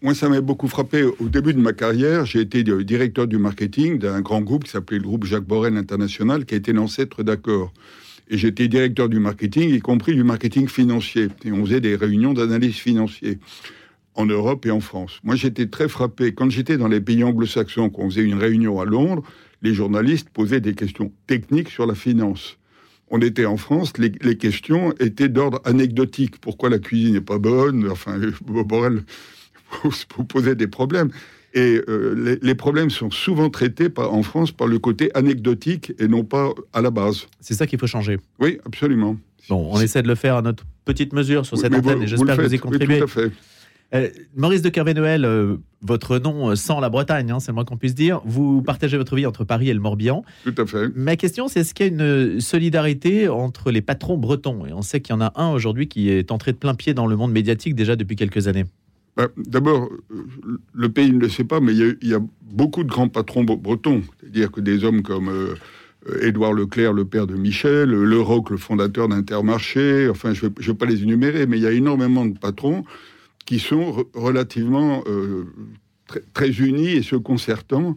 moi, 0.03 0.15
ça 0.15 0.29
m'a 0.29 0.41
beaucoup 0.41 0.69
frappé. 0.69 1.05
Au 1.05 1.29
début 1.29 1.55
de 1.55 1.61
ma 1.61 1.73
carrière, 1.73 2.27
j'ai 2.27 2.41
été 2.41 2.63
directeur 2.63 3.27
du 3.27 3.39
marketing 3.39 3.99
d'un 3.99 4.21
grand 4.21 4.43
groupe 4.43 4.65
qui 4.65 4.71
s'appelait 4.71 4.99
le 4.99 5.05
groupe 5.05 5.25
Jacques 5.25 5.47
Borel 5.47 5.77
International, 5.77 6.45
qui 6.45 6.55
a 6.55 6.59
été 6.59 6.73
l'ancêtre 6.73 7.23
d'accord. 7.23 7.73
Et 8.29 8.37
j'étais 8.37 8.69
directeur 8.69 9.09
du 9.09 9.21
marketing, 9.21 9.71
y 9.71 9.81
compris 9.81 10.15
du 10.15 10.23
marketing 10.23 10.69
financier. 10.69 11.29
Et 11.45 11.53
on 11.53 11.65
faisait 11.65 11.81
des 11.81 11.97
réunions 11.97 12.35
d'analyse 12.35 12.77
financière 12.77 13.37
en 14.15 14.27
Europe 14.27 14.67
et 14.67 14.71
en 14.71 14.81
France. 14.81 15.21
Moi, 15.23 15.37
j'étais 15.37 15.67
très 15.67 15.89
frappé. 15.89 16.35
Quand 16.35 16.51
j'étais 16.51 16.77
dans 16.77 16.89
les 16.89 17.01
pays 17.01 17.25
anglo-saxons, 17.25 17.89
qu'on 17.89 18.11
faisait 18.11 18.25
une 18.25 18.35
réunion 18.35 18.81
à 18.81 18.85
Londres, 18.85 19.23
les 19.63 19.75
journalistes 19.75 20.29
posaient 20.31 20.61
des 20.61 20.75
questions 20.75 21.13
techniques 21.27 21.69
sur 21.69 21.87
la 21.87 21.95
finance 21.95 22.59
on 23.11 23.21
était 23.21 23.47
en 23.47 23.57
France, 23.57 23.93
les, 23.99 24.37
questions 24.37 24.93
étaient 25.01 25.29
d'ordre 25.29 25.61
anecdotique. 25.65 26.41
Pourquoi 26.41 26.69
la 26.69 26.79
cuisine 26.79 27.15
n'est 27.15 27.21
pas 27.21 27.39
bonne? 27.39 27.89
Enfin, 27.91 28.19
Borel 28.47 29.03
vous 29.83 30.25
posait 30.25 30.55
des 30.55 30.67
problèmes. 30.67 31.11
Et 31.55 31.81
euh, 31.89 32.39
les, 32.43 32.55
problèmes 32.55 32.91
sont 32.91 33.11
souvent 33.11 33.49
traités 33.49 33.89
en 33.97 34.23
France 34.23 34.53
par 34.53 34.67
le 34.67 34.79
côté 34.79 35.11
anecdotique 35.15 35.93
et 35.99 36.07
non 36.07 36.23
pas 36.23 36.51
à 36.75 36.83
la 36.83 36.91
base. 36.91 37.27
C'est 37.41 37.55
ça 37.55 37.67
qu'il 37.67 37.79
faut 37.79 37.87
changer. 37.87 38.19
Oui, 38.39 38.59
absolument. 38.67 39.17
Bon, 39.49 39.71
on 39.73 39.81
essaie 39.81 40.03
de 40.03 40.09
le 40.09 40.15
faire 40.15 40.37
à 40.37 40.43
notre 40.43 40.65
petite 40.85 41.15
mesure 41.15 41.47
sur 41.47 41.57
cette 41.57 41.75
antenne 41.75 42.03
et 42.03 42.07
j'espère 42.07 42.37
que 42.37 42.43
vous 42.43 42.55
y 42.55 42.59
contribuez. 42.59 42.95
Oui, 42.95 42.99
tout 42.99 43.05
à 43.05 43.09
fait. 43.09 43.33
Euh, 43.95 44.11
Maurice 44.37 44.61
de 44.61 44.69
Kervé-Noël, 44.69 45.25
euh, 45.25 45.57
votre 45.81 46.19
nom 46.19 46.55
sans 46.57 46.79
la 46.79 46.91
Bretagne, 46.91 47.31
hein, 47.31 47.41
c'est 47.41 47.53
le 47.53 47.55
moins 47.55 47.65
qu'on 47.65 47.79
puisse 47.79 47.95
dire. 47.95 48.21
Vous 48.27 48.61
partagez 48.61 48.99
votre 48.99 49.17
vie 49.17 49.25
entre 49.25 49.45
Paris 49.45 49.71
et 49.71 49.75
le 49.75 49.81
Morbihan. 49.81 50.25
Tout 50.45 50.55
à 50.59 50.67
fait. 50.67 50.95
Ma 50.95 51.17
question, 51.17 51.49
c'est 51.49 51.61
est-ce 51.61 51.73
qu'il 51.73 51.87
y 51.87 51.89
a 51.89 51.93
une 51.93 52.41
solidarité 52.41 53.29
entre 53.29 53.71
les 53.71 53.81
patrons 53.81 54.19
bretons? 54.19 54.67
Et 54.67 54.73
on 54.73 54.83
sait 54.83 55.01
qu'il 55.01 55.15
y 55.15 55.17
en 55.17 55.23
a 55.23 55.33
un 55.37 55.51
aujourd'hui 55.51 55.89
qui 55.89 56.11
est 56.11 56.31
entré 56.31 56.53
de 56.53 56.59
plein 56.59 56.75
pied 56.75 56.93
dans 56.93 57.07
le 57.07 57.17
monde 57.17 57.33
médiatique 57.33 57.75
déjà 57.75 57.97
depuis 57.97 58.17
quelques 58.17 58.47
années. 58.47 58.67
Bah, 59.17 59.29
d'abord, 59.37 59.89
le 60.75 60.89
pays 60.91 61.11
ne 61.11 61.19
le 61.19 61.29
sait 61.29 61.45
pas, 61.45 61.59
mais 61.59 61.75
il 61.75 61.97
y, 62.03 62.15
a, 62.15 62.21
beaucoup 62.43 62.85
de 62.85 62.89
grands 62.89 63.09
patrons 63.09 63.43
bretons. 63.43 64.03
C'est-à-dire 64.21 64.53
que 64.53 64.61
des 64.61 64.85
hommes 64.85 65.03
comme 65.03 65.29
euh, 65.29 65.55
Édouard 66.23 66.53
Leclerc, 66.53 66.93
le 66.93 67.05
père 67.05 67.27
de 67.27 67.35
Michel, 67.35 67.89
Le 67.89 68.21
Roc, 68.21 68.51
le 68.51 68.59
fondateur 68.59 69.09
d'Intermarché, 69.09 70.09
enfin, 70.09 70.35
je 70.35 70.47
ne 70.47 70.51
vais, 70.61 70.75
pas 70.75 70.87
les 70.87 71.03
énumérer, 71.03 71.47
mais 71.47 71.57
il 71.57 71.63
y 71.63 71.67
a 71.67 71.73
énormément 71.73 72.27
de 72.27 72.39
patrons 72.39 72.85
qui 73.49 73.59
sont 73.59 74.05
relativement 74.13 75.03
euh, 75.07 75.45
très, 76.35 76.51
unis 76.51 76.91
et 76.91 77.03
se 77.03 77.17
concertant 77.17 77.97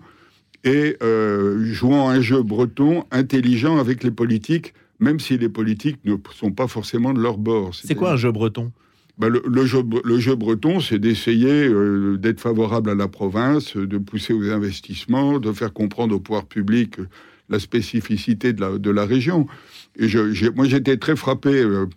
et 0.63 0.95
euh, 1.03 1.65
jouant 1.65 2.07
un 2.07 2.21
jeu 2.21 2.41
breton 2.41 3.03
intelligent 3.11 3.77
avec 3.77 4.01
les 4.01 4.11
politiques, 4.11 4.73
même 5.01 5.19
si 5.19 5.37
les 5.37 5.49
politiques 5.49 5.97
ne 6.05 6.15
sont 6.33 6.53
pas 6.53 6.67
forcément 6.67 7.11
de 7.11 7.19
leur 7.19 7.37
bord. 7.37 7.75
C'est 7.75 7.95
quoi 7.95 8.13
un 8.13 8.15
jeu 8.15 8.31
breton? 8.31 8.71
Ben, 9.17 9.27
le, 9.27 9.65
jeu, 9.65 9.83
le, 10.05 10.19
jeu, 10.19 10.35
breton, 10.35 10.79
c'est 10.79 10.99
d'essayer 10.99 11.67
euh, 11.67 12.15
d'être 12.17 12.39
favorable 12.39 12.89
à 12.89 12.95
la 12.95 13.09
province, 13.09 13.75
de 13.75 13.97
pousser 13.97 14.31
aux 14.31 14.49
investissements, 14.49 15.37
de 15.37 15.51
faire 15.51 15.73
comprendre 15.73 16.15
au 16.15 16.21
pouvoir 16.21 16.45
public 16.45 16.95
la 17.49 17.59
spécificité 17.59 18.53
de 18.53 18.61
la, 18.61 18.77
de 18.77 18.89
la 18.89 19.05
région. 19.05 19.47
Et 19.99 20.07
je, 20.07 20.49
moi, 20.51 20.65
j'étais 20.65 20.95
très 20.95 21.17
frappé, 21.17 21.61
euh, 21.61 21.87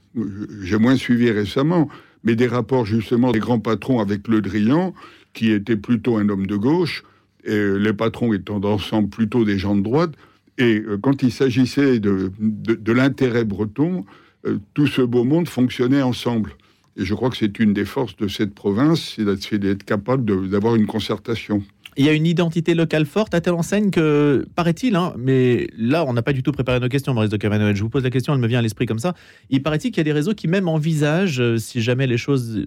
j'ai 0.64 0.78
moins 0.78 0.96
suivi 0.96 1.30
récemment, 1.30 1.88
mais 2.24 2.34
des 2.34 2.46
rapports 2.46 2.86
justement 2.86 3.32
des 3.32 3.38
grands 3.38 3.60
patrons 3.60 4.00
avec 4.00 4.26
Le 4.28 4.40
Drian, 4.40 4.94
qui 5.32 5.50
était 5.50 5.76
plutôt 5.76 6.16
un 6.16 6.28
homme 6.28 6.46
de 6.46 6.56
gauche, 6.56 7.04
et 7.44 7.78
les 7.78 7.92
patrons 7.92 8.32
étant 8.32 8.58
d'ensemble 8.58 9.10
plutôt 9.10 9.44
des 9.44 9.58
gens 9.58 9.76
de 9.76 9.82
droite. 9.82 10.14
Et 10.56 10.80
euh, 10.80 10.98
quand 11.00 11.22
il 11.22 11.32
s'agissait 11.32 11.98
de, 11.98 12.32
de, 12.38 12.92
l'intérêt 12.92 13.44
breton, 13.44 14.04
euh, 14.46 14.58
tout 14.72 14.86
ce 14.86 15.02
beau 15.02 15.24
monde 15.24 15.48
fonctionnait 15.48 16.02
ensemble. 16.02 16.52
Et 16.96 17.04
je 17.04 17.14
crois 17.14 17.28
que 17.28 17.36
c'est 17.36 17.58
une 17.58 17.74
des 17.74 17.84
forces 17.84 18.16
de 18.16 18.28
cette 18.28 18.54
province, 18.54 19.16
c'est 19.40 19.58
d'être 19.58 19.84
capable 19.84 20.48
d'avoir 20.48 20.76
une 20.76 20.86
concertation. 20.86 21.62
Il 21.96 22.04
y 22.04 22.08
a 22.08 22.12
une 22.12 22.26
identité 22.26 22.74
locale 22.74 23.06
forte 23.06 23.34
à 23.34 23.40
telle 23.40 23.54
enseigne 23.54 23.90
que, 23.90 24.46
paraît-il, 24.54 24.96
hein, 24.96 25.14
mais 25.16 25.68
là, 25.76 26.04
on 26.04 26.12
n'a 26.12 26.22
pas 26.22 26.32
du 26.32 26.42
tout 26.42 26.52
préparé 26.52 26.80
nos 26.80 26.88
questions, 26.88 27.14
Maurice 27.14 27.30
de 27.30 27.36
Cavanoël. 27.36 27.76
Je 27.76 27.82
vous 27.82 27.88
pose 27.88 28.02
la 28.02 28.10
question, 28.10 28.34
elle 28.34 28.40
me 28.40 28.48
vient 28.48 28.58
à 28.58 28.62
l'esprit 28.62 28.86
comme 28.86 28.98
ça. 28.98 29.14
Il 29.50 29.62
paraît-il 29.62 29.90
qu'il 29.90 29.98
y 29.98 30.00
a 30.00 30.04
des 30.04 30.12
réseaux 30.12 30.34
qui 30.34 30.48
même 30.48 30.68
envisagent, 30.68 31.40
euh, 31.40 31.56
si 31.56 31.80
jamais 31.80 32.06
les 32.06 32.16
choses 32.16 32.66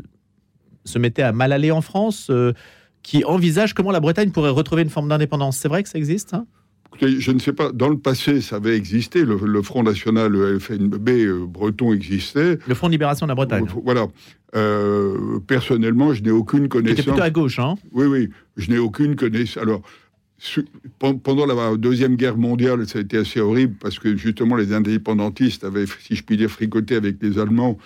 se 0.86 1.00
mettaient 1.00 1.24
à 1.24 1.34
mal 1.34 1.52
aller 1.52 1.72
en 1.72 1.82
France, 1.82 2.32
qui 3.04 3.26
envisagent 3.26 3.74
comment 3.74 3.92
la 3.92 4.00
Bretagne 4.00 4.32
pourrait 4.32 4.50
retrouver 4.50 4.84
une 4.84 4.90
forme 4.90 5.10
d'indépendance. 5.10 5.58
C'est 5.58 5.68
vrai 5.68 5.84
que 5.84 5.90
ça 5.90 5.98
existe 5.98 6.34
hein? 6.34 6.46
Je 7.02 7.32
ne 7.32 7.40
sais 7.40 7.54
pas, 7.54 7.72
dans 7.72 7.90
le 7.90 7.98
passé, 7.98 8.42
ça 8.42 8.58
avait 8.58 8.76
existé, 8.76 9.24
le, 9.24 9.62
Front 9.62 9.84
National, 9.84 10.32
le 10.32 10.60
FNB 10.60 11.10
euh, 11.10 11.46
breton 11.46 11.94
existait. 11.94 12.58
Le 12.68 12.76
Front 12.76 12.88
de 12.88 12.94
Libération 12.94 13.26
de 13.26 13.32
la 13.32 13.36
Bretagne. 13.36 13.66
Voilà. 13.84 14.08
Euh, 14.56 15.40
personnellement, 15.46 16.14
je 16.14 16.24
n'ai 16.24 16.32
aucune 16.32 16.70
connaissance. 16.70 16.98
C'était 16.98 17.12
plutôt 17.12 17.24
à 17.24 17.30
gauche, 17.30 17.60
hein 17.60 17.76
Oui, 17.92 18.06
oui, 18.06 18.30
je 18.56 18.72
n'ai 18.72 18.78
aucune 18.78 19.16
connaissance. 19.16 19.62
Alors, 19.62 19.82
pendant 21.00 21.46
la 21.46 21.76
Deuxième 21.78 22.16
Guerre 22.16 22.38
mondiale, 22.38 22.88
ça 22.88 23.00
a 23.00 23.02
été 23.02 23.18
assez 23.18 23.40
horrible 23.40 23.76
parce 23.80 24.00
que 24.00 24.16
justement, 24.16 24.56
les 24.56 24.74
indépendantistes 24.74 25.64
avaient, 25.64 25.86
si 26.00 26.16
je 26.16 26.24
puis 26.24 26.38
dire, 26.38 26.50
fricoté 26.50 26.96
avec 26.96 27.18
les 27.22 27.40
Allemands. 27.40 27.78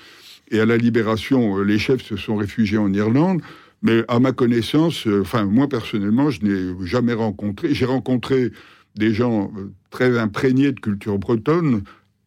Et 0.50 0.60
à 0.60 0.66
la 0.66 0.78
libération, 0.78 1.58
euh, 1.58 1.64
les 1.64 1.80
chefs 1.80 2.04
se 2.04 2.18
sont 2.18 2.36
réfugiés 2.36 2.78
en 2.78 2.94
Irlande. 2.94 3.42
Mais 3.84 4.04
à 4.08 4.20
ma 4.20 4.32
connaissance, 4.32 5.08
enfin, 5.08 5.46
moi 5.46 5.68
personnellement, 5.68 6.30
je 6.30 6.44
n'ai 6.44 6.86
jamais 6.86 7.14
rencontré. 7.14 7.74
J'ai 7.74 7.86
rencontré 7.86 8.52
des 8.96 9.14
gens 9.14 9.52
euh, 9.58 9.72
très 9.90 10.18
imprégnés 10.18 10.72
de 10.72 10.80
culture 10.80 11.18
bretonne, 11.18 11.84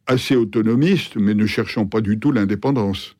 assez 0.06 0.36
autonomistes, 0.36 1.16
mais 1.16 1.34
ne 1.34 1.46
cherchant 1.46 1.86
pas 1.86 2.00
du 2.00 2.18
tout 2.18 2.32
l'indépendance. 2.32 3.16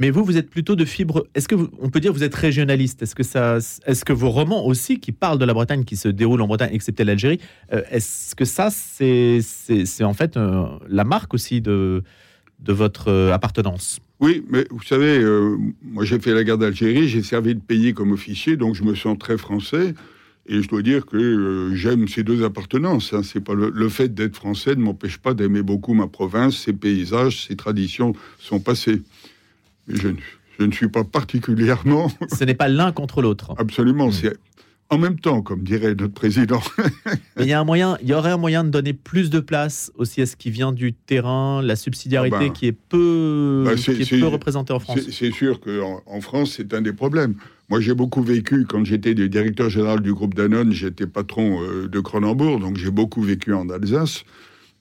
Mais 0.00 0.10
vous, 0.10 0.24
vous 0.24 0.36
êtes 0.36 0.48
plutôt 0.48 0.76
de 0.76 0.84
fibre. 0.84 1.26
Est-ce 1.34 1.48
que 1.48 1.56
on 1.56 1.90
peut 1.90 1.98
dire 1.98 2.12
que 2.12 2.16
vous 2.16 2.22
êtes 2.22 2.34
régionaliste? 2.34 3.02
Est-ce 3.02 3.16
que 3.16 3.24
ça, 3.24 3.56
est-ce 3.56 4.04
que 4.04 4.12
vos 4.12 4.30
romans 4.30 4.64
aussi 4.64 5.00
qui 5.00 5.10
parlent 5.10 5.38
de 5.38 5.44
la 5.44 5.54
Bretagne, 5.54 5.84
qui 5.84 5.96
se 5.96 6.08
déroulent 6.08 6.42
en 6.42 6.46
Bretagne, 6.46 6.70
excepté 6.72 7.02
l'Algérie, 7.02 7.40
euh, 7.72 7.82
est-ce 7.90 8.36
que 8.36 8.44
ça, 8.44 8.70
c'est, 8.70 9.40
c'est, 9.42 10.04
en 10.04 10.14
fait 10.14 10.36
euh, 10.36 10.66
la 10.88 11.04
marque 11.04 11.34
aussi 11.34 11.60
de 11.60 12.02
de 12.60 12.72
votre 12.72 13.30
appartenance? 13.32 14.00
Oui, 14.18 14.44
mais 14.50 14.66
vous 14.70 14.82
savez, 14.82 15.24
moi 15.80 16.04
j'ai 16.04 16.18
fait 16.18 16.34
la 16.34 16.42
guerre 16.42 16.58
d'Algérie, 16.58 17.06
j'ai 17.06 17.22
servi 17.22 17.54
de 17.54 17.60
pays 17.60 17.94
comme 17.94 18.10
officier, 18.10 18.56
donc 18.56 18.74
je 18.74 18.82
me 18.82 18.96
sens 18.96 19.16
très 19.16 19.38
français. 19.38 19.94
Et 20.48 20.62
je 20.62 20.68
dois 20.68 20.82
dire 20.82 21.04
que 21.04 21.16
euh, 21.16 21.74
j'aime 21.74 22.08
ces 22.08 22.24
deux 22.24 22.42
appartenances. 22.42 23.12
Hein. 23.12 23.22
C'est 23.22 23.40
pas 23.40 23.54
le, 23.54 23.88
fait 23.88 24.14
d'être 24.14 24.36
français 24.36 24.74
ne 24.74 24.82
m'empêche 24.82 25.18
pas 25.18 25.34
d'aimer 25.34 25.62
beaucoup 25.62 25.92
ma 25.92 26.06
province, 26.06 26.56
ses 26.56 26.72
paysages, 26.72 27.46
ses 27.46 27.56
traditions 27.56 28.14
sont 28.38 28.58
passées. 28.58 29.02
Mais 29.86 29.96
je, 29.96 30.08
je 30.58 30.64
ne 30.64 30.72
suis 30.72 30.88
pas 30.88 31.04
particulièrement. 31.04 32.10
Ce 32.36 32.44
n'est 32.44 32.54
pas 32.54 32.68
l'un 32.68 32.92
contre 32.92 33.20
l'autre. 33.20 33.54
Absolument. 33.58 34.08
Hmm. 34.08 34.12
C'est 34.12 34.36
en 34.90 34.96
même 34.96 35.20
temps, 35.20 35.42
comme 35.42 35.62
dirait 35.62 35.94
notre 35.94 36.14
président. 36.14 36.62
Il 37.38 37.46
y 37.46 37.52
a 37.52 37.60
un 37.60 37.64
moyen, 37.64 37.98
il 38.00 38.08
y 38.08 38.14
aurait 38.14 38.30
un 38.30 38.38
moyen 38.38 38.64
de 38.64 38.70
donner 38.70 38.94
plus 38.94 39.28
de 39.28 39.38
place 39.38 39.92
aussi 39.96 40.22
à 40.22 40.26
ce 40.26 40.34
qui 40.34 40.50
vient 40.50 40.72
du 40.72 40.94
terrain, 40.94 41.60
la 41.62 41.76
subsidiarité 41.76 42.36
ah 42.38 42.44
ben, 42.44 42.52
qui 42.52 42.66
est 42.66 42.72
peu, 42.72 43.64
bah, 43.66 43.72
peu 44.10 44.26
représentée 44.26 44.72
en 44.72 44.78
France. 44.78 45.00
C'est 45.10 45.30
sûr 45.30 45.60
qu'en 45.60 46.02
en 46.06 46.20
France, 46.22 46.54
c'est 46.56 46.72
un 46.72 46.80
des 46.80 46.94
problèmes. 46.94 47.34
Moi, 47.70 47.80
j'ai 47.80 47.94
beaucoup 47.94 48.22
vécu, 48.22 48.64
quand 48.64 48.82
j'étais 48.84 49.14
directeur 49.14 49.68
général 49.68 50.00
du 50.00 50.14
groupe 50.14 50.34
Danone, 50.34 50.72
j'étais 50.72 51.06
patron 51.06 51.62
euh, 51.62 51.86
de 51.86 52.00
Cronenbourg, 52.00 52.60
donc 52.60 52.78
j'ai 52.78 52.90
beaucoup 52.90 53.20
vécu 53.20 53.52
en 53.52 53.68
Alsace. 53.68 54.24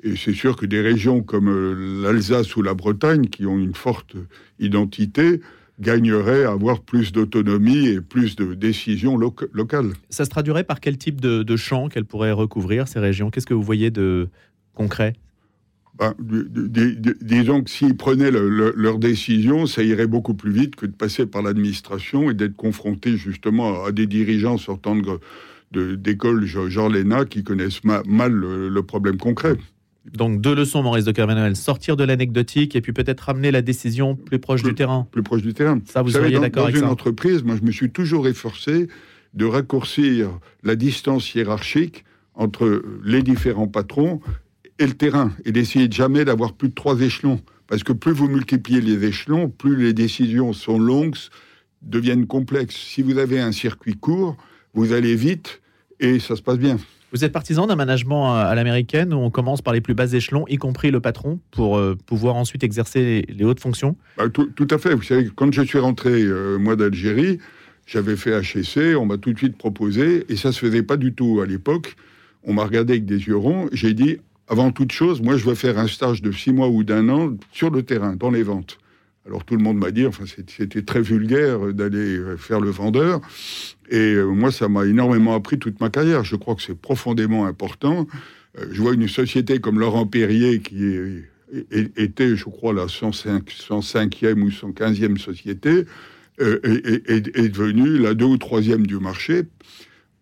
Et 0.03 0.15
c'est 0.15 0.34
sûr 0.34 0.56
que 0.56 0.65
des 0.65 0.79
régions 0.79 1.22
comme 1.22 1.50
euh, 1.50 2.01
l'Alsace 2.01 2.56
ou 2.56 2.62
la 2.62 2.74
Bretagne, 2.74 3.27
qui 3.27 3.46
ont 3.46 3.58
une 3.58 3.74
forte 3.75 4.15
identité, 4.60 5.41
gagneraient 5.82 6.46
à 6.46 6.51
avoir 6.51 6.79
plus 6.79 7.12
d'autonomie 7.12 7.88
et 7.88 8.00
plus 8.00 8.38
de 8.38 8.53
décisions 8.53 9.17
locales. 9.17 9.91
Ça 10.10 10.24
se 10.24 10.29
traduirait 10.29 10.63
par 10.63 10.79
quel 10.79 10.98
type 10.98 11.20
de, 11.20 11.44
de 11.44 11.56
champs 11.58 11.89
qu'elles 11.89 12.06
pourraient 12.06 12.32
recouvrir, 12.32 12.88
ces 12.88 13.00
régions? 13.00 13.29
Qu'est-ce 13.32 13.46
que 13.46 13.53
vous 13.53 13.63
voyez 13.63 13.91
de 13.91 14.29
concret? 14.74 15.13
Ben, 15.98 16.13
disons 17.22 17.63
que 17.63 17.70
s'ils 17.70 17.98
prenaient 17.98 18.32
leurs 18.32 19.00
décisions, 19.00 19.66
ça 19.66 19.84
irait 19.84 20.08
beaucoup 20.08 20.34
plus 20.34 20.51
vite 20.51 20.75
que 20.75 20.86
de 20.86 20.92
passer 20.92 21.25
par 21.25 21.42
l'administration 21.42 22.30
et 22.30 22.34
d'être 22.34 22.56
confrontés 22.56 23.18
justement 23.18 23.86
à 23.86 23.92
des 23.92 24.06
dirigeants 24.06 24.58
sortant 24.58 24.96
d'écoles 25.72 26.46
Jean 26.46 26.89
Léna 26.89 27.25
qui 27.25 27.44
connaissent 27.44 27.84
mal 27.84 28.32
le, 28.32 28.82
problème 28.84 29.18
concret. 29.18 29.56
Donc 30.13 30.39
deux 30.39 30.56
leçons, 30.56 30.84
Maurice 30.84 31.06
de. 31.06 31.54
Sortir 31.56 31.98
de 31.98 32.04
l'anecdotique 32.04 32.75
et 32.75 32.82
puis 32.82 32.94
peut-être 32.94 33.22
ramener 33.22 33.51
la 33.51 33.62
décision 33.62 34.16
plus 34.16 34.39
proche 34.39 34.63
du 34.63 34.74
terrain. 34.75 35.08
Plus 35.12 35.24
proche 35.24 35.42
du 35.42 35.54
terrain. 35.54 35.80
Ça, 35.86 36.01
vous, 36.01 36.12
seriez 36.12 36.39
d'accord 36.39 36.66
avec 36.66 36.75
ça 36.75 36.82
Dans 36.82 36.88
une 36.88 36.94
entreprise, 36.94 37.44
moi, 37.44 37.56
je 37.60 37.66
me 37.66 37.72
suis 37.72 37.89
toujours 37.89 38.27
efforcé 38.27 38.88
de 39.34 39.46
raccourcir 39.46 40.39
la 40.63 40.75
distance 40.75 41.36
hiérarchique 41.36 42.06
entre 42.36 42.84
les 43.04 43.24
différents 43.24 43.68
patrons 43.68 44.22
et 44.79 44.88
le 44.88 44.93
terrain, 44.93 45.31
et 45.46 45.51
d'essayer 45.51 45.88
jamais 45.89 46.25
d'avoir 46.25 46.53
plus 46.53 46.69
de 46.69 46.74
trois 46.74 47.00
échelons. 47.01 47.41
Parce 47.67 47.84
que 47.84 47.93
plus 47.93 48.13
vous 48.13 48.27
multipliez 48.27 48.81
les 48.81 49.05
échelons, 49.05 49.50
plus 49.50 49.75
les 49.75 49.93
décisions 49.93 50.53
sont 50.53 50.79
longues, 50.79 51.15
deviennent 51.81 52.25
complexes. 52.25 52.75
Si 52.75 53.01
vous 53.01 53.17
avez 53.17 53.39
un 53.39 53.51
circuit 53.51 53.96
court, 53.96 54.38
vous 54.74 54.93
allez 54.93 55.15
vite 55.15 55.62
et 56.00 56.19
ça 56.19 56.36
se 56.36 56.41
passe 56.41 56.60
bien. 56.60 56.77
Vous 57.13 57.24
êtes 57.24 57.31
partisan 57.31 57.67
d'un 57.67 57.77
management 57.77 58.34
à 58.34 58.53
l'américaine 58.53 59.13
où 59.13 59.17
on 59.17 59.29
commence 59.31 59.62
par 59.62 59.74
les 59.74 59.79
plus 59.79 59.93
bas 59.93 60.12
échelons, 60.12 60.46
y 60.50 60.57
compris 60.57 60.91
le 60.91 61.00
patron, 61.00 61.39
pour 61.51 61.77
euh, 61.77 61.96
pouvoir 62.05 62.36
ensuite 62.36 62.65
exercer 62.65 63.25
les, 63.29 63.46
hautes 63.46 63.62
fonctions? 63.62 63.96
Bah, 64.17 64.25
tout, 64.29 64.67
à 64.69 64.77
fait. 64.77 64.93
Vous 64.93 65.03
savez, 65.03 65.29
quand 65.34 65.53
je 65.53 65.62
suis 65.62 65.79
rentré, 65.79 66.12
euh, 66.12 66.57
moi, 66.57 66.75
d'Algérie, 66.75 67.39
j'avais 67.86 68.17
fait 68.17 68.31
HEC, 68.31 68.98
on 68.98 69.05
m'a 69.05 69.17
tout 69.17 69.31
de 69.31 69.38
suite 69.38 69.57
proposé, 69.57 70.25
et 70.27 70.36
ça 70.36 70.51
se 70.51 70.60
faisait 70.60 70.84
pas 70.84 70.98
du 70.98 71.13
tout 71.13 71.39
à 71.41 71.46
l'époque. 71.46 71.96
On 72.43 72.53
m'a 72.53 72.65
regardé 72.65 72.93
avec 72.93 73.05
des 73.05 73.27
yeux 73.27 73.38
ronds. 73.38 73.69
J'ai 73.72 73.93
dit 73.93 74.17
avant 74.48 74.72
toute 74.72 74.92
chose, 74.92 75.22
moi, 75.22 75.38
je 75.38 75.46
veux 75.46 75.56
faire 75.56 75.77
un 75.77 75.88
stage 75.88 76.22
de 76.22 76.32
six 76.32 76.51
mois 76.51 76.70
ou 76.70 76.84
d'un 76.84 77.10
an 77.10 77.36
sur 77.51 77.70
le 77.70 77.84
terrain, 77.84 78.16
dans 78.16 78.32
les 78.32 78.44
ventes. 78.44 78.77
Alors 79.27 79.44
tout 79.44 79.58
le 79.58 79.63
monde 79.63 79.77
m'a 79.77 79.92
dit, 79.92 80.06
enfin 80.06 80.24
c'était 80.25 80.82
très 80.84 81.01
vulgaire 81.01 81.74
d'aller 81.74 82.18
euh, 82.18 82.38
faire 82.38 82.62
le 82.62 82.70
vendeur. 82.70 83.20
Et 83.89 84.13
euh, 84.13 84.25
moi, 84.25 84.51
ça 84.54 84.70
m'a 84.70 84.86
énormément 84.86 85.36
appris 85.36 85.60
toute 85.60 85.82
ma 85.82 85.89
carrière. 85.89 86.24
Je 86.24 86.38
crois 86.38 86.56
que 86.56 86.62
c'est 86.62 86.77
profondément 86.77 87.46
important. 87.46 88.08
Euh, 88.58 88.68
je 88.72 88.82
vois 88.82 88.94
une 88.94 89.10
société 89.10 89.60
comme 89.60 89.80
Laurent 89.80 90.08
Perrier, 90.08 90.60
qui 90.60 90.86
était, 91.72 92.38
je 92.38 92.46
crois, 92.46 92.74
la 92.74 92.88
105, 92.88 93.50
105e 93.50 94.42
ou 94.42 94.50
115e 94.50 95.18
société, 95.18 95.86
est, 96.39 97.50
devenue 97.50 97.98
la 97.98 98.13
deux 98.13 98.25
ou 98.25 98.38
troisième 98.38 98.86
du 98.86 99.00
marché 99.00 99.44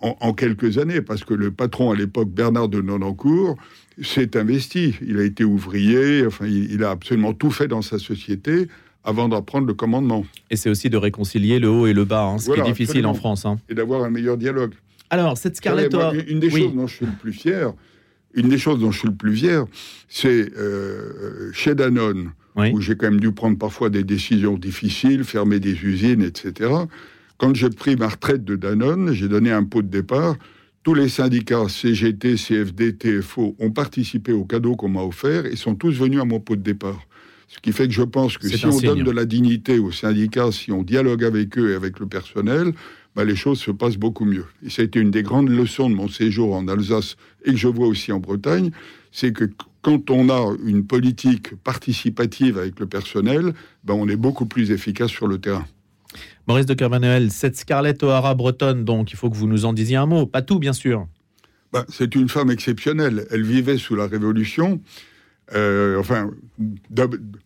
en, 0.06 0.18
en, 0.20 0.34
quelques 0.34 0.78
années, 0.78 1.02
parce 1.02 1.24
que 1.24 1.34
le 1.34 1.52
patron 1.52 1.92
à 1.92 1.96
l'époque, 1.96 2.30
Bernard 2.30 2.70
de 2.70 2.82
Nonancourt, 2.82 3.58
s'est 4.02 4.38
investi. 4.38 4.96
Il 5.02 5.20
a 5.20 5.24
été 5.24 5.44
ouvrier, 5.44 6.26
enfin, 6.26 6.46
il, 6.46 6.84
a 6.84 6.92
absolument 6.92 7.34
tout 7.34 7.52
fait 7.52 7.68
dans 7.68 7.82
sa 7.82 8.00
société 8.00 8.68
avant 9.04 9.30
d'en 9.30 9.42
prendre 9.42 9.68
le 9.68 9.74
commandement. 9.74 10.26
Et 10.50 10.56
c'est 10.56 10.70
aussi 10.70 10.90
de 10.90 10.98
réconcilier 10.98 11.60
le 11.60 11.70
haut 11.70 11.88
et 11.88 11.94
le 11.94 12.06
bas, 12.06 12.26
hein, 12.26 12.38
ce 12.40 12.52
qui 12.52 12.60
est 12.60 12.64
difficile 12.64 13.06
en 13.06 13.14
France. 13.14 13.46
Hein. 13.46 13.60
Et 13.70 13.76
d'avoir 13.76 14.04
un 14.04 14.10
meilleur 14.10 14.38
dialogue. 14.38 14.74
Alors, 15.10 15.38
cette 15.38 15.58
Scarlett... 15.58 15.96
une 16.28 16.40
des 16.40 16.50
choses 16.50 16.74
dont 16.74 16.88
je 16.88 16.96
suis 16.96 17.06
le 17.06 17.12
plus 17.12 17.34
fier, 17.34 17.74
une 18.34 18.50
des 18.50 18.58
choses 18.58 18.80
dont 18.80 18.92
je 18.92 19.00
suis 19.00 19.08
le 19.08 19.16
plus 19.16 19.36
fier, 19.36 19.66
c'est 20.10 20.52
euh, 20.58 21.52
chez 21.54 21.76
Danone, 21.76 22.32
où 22.56 22.82
j'ai 22.82 22.96
quand 22.96 23.10
même 23.12 23.20
dû 23.20 23.32
prendre 23.32 23.58
parfois 23.58 23.90
des 23.90 24.04
décisions 24.04 24.58
difficiles, 24.58 25.24
fermer 25.24 25.60
des 25.60 25.74
usines, 25.84 26.24
etc. 26.24 26.72
Quand 27.38 27.54
j'ai 27.56 27.70
pris 27.70 27.96
ma 27.96 28.08
retraite 28.08 28.44
de 28.44 28.56
Danone, 28.56 29.14
j'ai 29.14 29.28
donné 29.28 29.52
un 29.52 29.64
pot 29.64 29.82
de 29.82 29.88
départ 29.88 30.36
tous 30.86 30.94
les 30.94 31.10
syndicats 31.10 31.68
CGT, 31.68 32.36
CFD, 32.36 32.94
TFO 32.94 33.56
ont 33.58 33.72
participé 33.72 34.34
au 34.34 34.46
cadeau 34.46 34.76
qu'on 34.76 34.90
m'a 34.90 35.02
offert 35.02 35.48
et 35.48 35.56
sont 35.56 35.74
tous 35.74 35.98
venus 35.98 36.22
à 36.22 36.26
mon 36.26 36.40
pot 36.40 36.56
de 36.56 36.62
départ. 36.62 37.02
Ce 37.48 37.58
qui 37.60 37.72
fait 37.72 37.88
que 37.88 37.94
je 37.94 38.04
pense 38.04 38.38
que 38.38 38.48
si 38.48 38.68
on 38.68 38.80
donne 38.80 39.04
de 39.04 39.10
la 39.10 39.26
dignité 39.26 39.80
aux 39.80 39.92
syndicats, 39.92 40.52
si 40.52 40.72
on 40.72 40.84
dialogue 40.84 41.24
avec 41.24 41.58
eux 41.58 41.72
et 41.72 41.74
avec 41.74 42.00
le 42.00 42.06
personnel, 42.06 42.74
bah, 43.16 43.26
les 43.26 43.36
choses 43.36 43.60
se 43.60 43.72
passent 43.72 43.98
beaucoup 43.98 44.26
mieux. 44.26 44.46
Et 44.64 44.70
ça 44.70 44.84
a 44.84 44.86
été 44.86 45.00
une 45.00 45.10
des 45.10 45.24
grandes 45.24 45.50
leçons 45.50 45.90
de 45.90 45.96
mon 45.96 46.08
séjour 46.08 46.54
en 46.54 46.68
Alsace 46.68 47.18
et 47.46 47.54
que 47.54 47.58
je 47.58 47.68
vois 47.68 47.88
aussi 47.88 48.12
en 48.12 48.20
Bretagne, 48.20 48.70
c'est 49.12 49.34
que 49.34 49.46
quand 49.82 50.12
on 50.12 50.30
a 50.30 50.56
une 50.64 50.86
politique 50.86 51.56
participative 51.64 52.60
avec 52.60 52.80
le 52.80 52.86
personnel, 52.86 53.56
ben 53.84 53.96
on 53.96 54.08
est 54.08 54.18
beaucoup 54.18 54.46
plus 54.46 54.70
efficace 54.70 55.10
sur 55.10 55.28
le 55.28 55.40
terrain. 55.40 55.66
Maurice 56.48 56.66
de 56.66 56.74
Kermanuel, 56.74 57.32
cette 57.32 57.56
Scarlett 57.56 58.02
O'Hara 58.04 58.36
bretonne, 58.36 58.86
donc 58.86 59.12
il 59.12 59.16
faut 59.18 59.30
que 59.30 59.36
vous 59.36 59.48
nous 59.48 59.66
en 59.66 59.74
disiez 59.74 59.98
un 59.98 60.06
mot. 60.06 60.26
Pas 60.26 60.42
tout, 60.42 60.60
bien 60.60 60.74
sûr. 60.74 61.08
Ben, 61.74 61.86
c'est 61.90 62.16
une 62.16 62.30
femme 62.30 62.52
exceptionnelle. 62.52 63.26
Elle 63.32 63.44
vivait 63.44 63.78
sous 63.78 63.96
la 63.96 64.08
Révolution. 64.08 64.80
Euh, 65.54 66.00
enfin, 66.00 66.32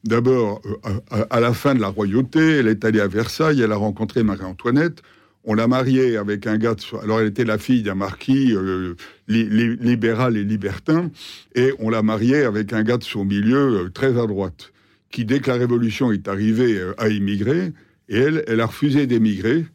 d'abord, 0.04 0.62
euh, 0.66 1.00
à, 1.10 1.40
la 1.40 1.54
fin 1.54 1.76
de 1.76 1.82
la 1.82 1.90
royauté, 1.90 2.40
elle 2.40 2.68
est 2.68 2.86
allée 2.86 3.02
à 3.02 3.08
Versailles, 3.08 3.62
elle 3.62 3.72
a 3.72 3.76
rencontré 3.76 4.24
Marie-Antoinette. 4.24 5.02
On 5.46 5.54
l'a 5.54 5.68
mariée 5.68 6.18
avec 6.18 6.48
un 6.48 6.58
gars. 6.58 6.76
alors, 7.02 7.22
elle 7.22 7.28
était 7.28 7.46
la 7.46 7.58
fille 7.58 7.82
d'un 7.82 7.96
marquis 7.96 8.54
euh, 8.56 8.96
libéral 9.28 10.38
et 10.38 10.44
libertin, 10.44 11.12
et 11.56 11.74
on 11.80 11.90
l'a 11.90 12.04
mariée 12.04 12.44
avec 12.44 12.72
un 12.74 12.84
gars 12.84 12.98
de 12.98 13.04
son 13.04 13.26
milieu 13.26 13.90
très 13.94 14.20
à 14.20 14.28
droite, 14.28 14.72
qui, 15.12 15.26
dès 15.26 15.40
que 15.40 15.50
la 15.50 15.58
Révolution 15.58 16.12
est 16.12 16.28
arrivée, 16.28 16.80
a 16.98 17.10
immigré. 17.10 17.74
Et 18.10 18.18
elle, 18.18 18.44
elle 18.48 18.60
a 18.60 18.66
refusé 18.66 19.08
d'émigrer 19.08 19.66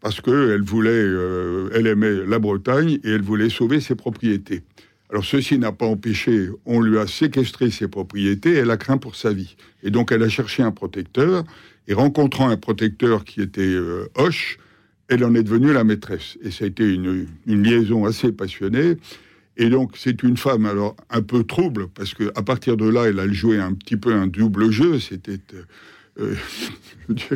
parce 0.00 0.20
qu'elle 0.20 0.62
voulait, 0.62 1.04
elle 1.74 1.86
aimait 1.86 2.24
la 2.26 2.38
Bretagne 2.38 2.98
et 3.04 3.10
elle 3.10 3.22
voulait 3.22 3.50
sauver 3.50 3.80
ses 3.80 3.94
propriétés. 3.94 4.62
Alors 5.10 5.24
ceci 5.24 5.58
n'a 5.58 5.72
pas 5.72 5.86
empêché, 5.86 6.50
on 6.66 6.80
lui 6.80 6.96
a 6.98 7.06
séquestré 7.06 7.70
ses 7.70 7.88
propriétés, 7.88 8.54
elle 8.54 8.70
a 8.70 8.76
craint 8.76 8.96
pour 8.96 9.16
sa 9.16 9.32
vie. 9.32 9.56
Et 9.82 9.90
donc 9.90 10.12
elle 10.12 10.22
a 10.22 10.28
cherché 10.28 10.62
un 10.62 10.70
protecteur, 10.70 11.44
et 11.88 11.94
rencontrant 11.94 12.48
un 12.48 12.56
protecteur 12.56 13.24
qui 13.24 13.42
était 13.42 13.62
euh, 13.62 14.08
Hoche, 14.14 14.58
elle 15.08 15.24
en 15.24 15.34
est 15.34 15.42
devenue 15.42 15.72
la 15.72 15.82
maîtresse. 15.82 16.38
Et 16.42 16.52
ça 16.52 16.64
a 16.64 16.68
été 16.68 16.88
une, 16.88 17.26
liaison 17.46 18.04
assez 18.04 18.30
passionnée. 18.30 18.98
Et 19.56 19.68
donc 19.68 19.96
c'est 19.96 20.22
une 20.22 20.36
femme 20.36 20.64
alors 20.64 20.94
un 21.10 21.22
peu 21.22 21.42
trouble, 21.42 21.88
parce 21.88 22.14
qu'à 22.14 22.42
partir 22.42 22.76
de 22.76 22.88
là, 22.88 23.08
elle 23.08 23.18
a 23.18 23.26
joué 23.26 23.58
un 23.58 23.74
petit 23.74 23.96
peu 23.96 24.14
un 24.14 24.28
double 24.28 24.70
jeu, 24.70 25.00
c'était... 25.00 25.40
Euh, 25.54 25.64
euh, 26.18 26.34
je 27.08 27.34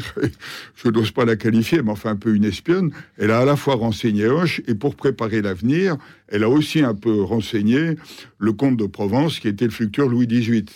je 0.77 0.89
n'ose 0.89 1.11
pas 1.11 1.25
la 1.25 1.37
qualifier, 1.37 1.83
mais 1.83 1.91
enfin 1.91 2.11
un 2.11 2.17
peu 2.17 2.35
une 2.35 2.45
espionne. 2.45 2.93
Elle 3.19 3.31
a 3.31 3.41
à 3.41 3.45
la 3.45 3.57
fois 3.57 3.75
renseigné 3.75 4.27
Hoche 4.27 4.63
et 4.67 4.75
pour 4.75 4.97
préparer 4.97 5.43
l'avenir, 5.43 5.97
elle 6.29 6.45
a 6.45 6.49
aussi 6.49 6.83
un 6.83 6.95
peu 6.95 7.23
renseigné 7.23 7.97
le 8.39 8.53
comte 8.53 8.77
de 8.77 8.87
Provence, 8.87 9.41
qui 9.41 9.49
était 9.49 9.65
le 9.65 9.71
futur 9.71 10.09
Louis 10.09 10.27
XVIII. 10.27 10.67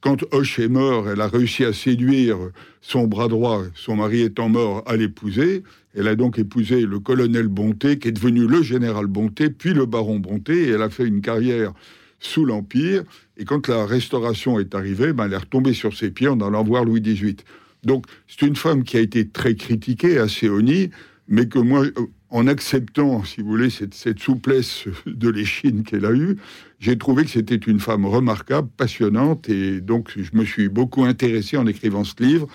Quand 0.00 0.24
Hoche 0.32 0.58
est 0.58 0.68
mort, 0.68 1.08
elle 1.08 1.20
a 1.20 1.28
réussi 1.28 1.64
à 1.64 1.72
séduire 1.72 2.36
son 2.80 3.06
bras 3.06 3.28
droit, 3.28 3.62
son 3.76 3.96
mari 3.96 4.22
étant 4.22 4.48
mort, 4.48 4.82
à 4.86 4.96
l'épouser. 4.96 5.62
Elle 5.94 6.08
a 6.08 6.16
donc 6.16 6.38
épousé 6.40 6.80
le 6.80 6.98
colonel 6.98 7.46
Bonté, 7.46 7.98
qui 7.98 8.08
est 8.08 8.12
devenu 8.12 8.48
le 8.48 8.62
général 8.62 9.06
Bonté, 9.06 9.50
puis 9.50 9.74
le 9.74 9.86
baron 9.86 10.18
Bonté, 10.18 10.64
et 10.64 10.70
elle 10.70 10.82
a 10.82 10.90
fait 10.90 11.06
une 11.06 11.20
carrière 11.20 11.72
sous 12.22 12.44
l'Empire. 12.44 13.02
Et 13.36 13.44
quand 13.44 13.68
la 13.68 13.84
Restauration 13.84 14.58
est 14.58 14.74
arrivée, 14.74 15.12
ben, 15.12 15.26
elle 15.26 15.34
est 15.34 15.38
retombée 15.38 15.74
sur 15.74 15.94
ses 15.96 16.10
pieds 16.10 16.28
en 16.28 16.40
allant 16.40 16.64
voir 16.64 16.84
Louis 16.84 17.00
XVIII. 17.00 17.36
Donc, 17.84 18.06
c'est 18.28 18.46
une 18.46 18.56
femme 18.56 18.84
qui 18.84 18.96
a 18.96 19.00
été 19.00 19.28
très 19.28 19.54
critiquée 19.56 20.18
à 20.18 20.28
Séonie, 20.28 20.90
mais 21.28 21.48
que 21.48 21.58
moi, 21.58 21.84
euh, 21.84 21.92
en 22.30 22.46
acceptant, 22.46 23.24
si 23.24 23.42
vous 23.42 23.48
voulez, 23.48 23.70
cette, 23.70 24.18
souplesse 24.18 24.84
de 25.04 25.28
l'échine 25.28 25.82
qu'elle 25.82 26.06
a 26.06 26.12
eue, 26.12 26.36
j'ai 26.78 26.96
trouvé 26.96 27.24
que 27.24 27.30
c'était 27.30 27.56
une 27.56 27.80
femme 27.80 28.06
remarquable, 28.06 28.68
passionnante, 28.76 29.48
et 29.48 29.80
donc 29.80 30.12
je 30.16 30.30
me 30.34 30.44
suis 30.44 30.68
beaucoup 30.68 31.04
intéressé 31.04 31.56
en 31.56 31.66
écrivant 31.66 32.04
ce 32.04 32.14
livre, 32.20 32.48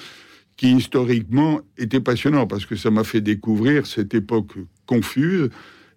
qui 0.55 0.71
historiquement 0.71 1.62
était 1.77 2.00
passionnant, 2.00 2.47
parce 2.47 2.65
que 2.65 2.75
ça 2.75 2.89
m'a 2.89 3.03
fait 3.03 3.21
découvrir 3.21 3.86
cette 3.86 4.15
époque 4.15 4.53
confuse, 4.88 5.50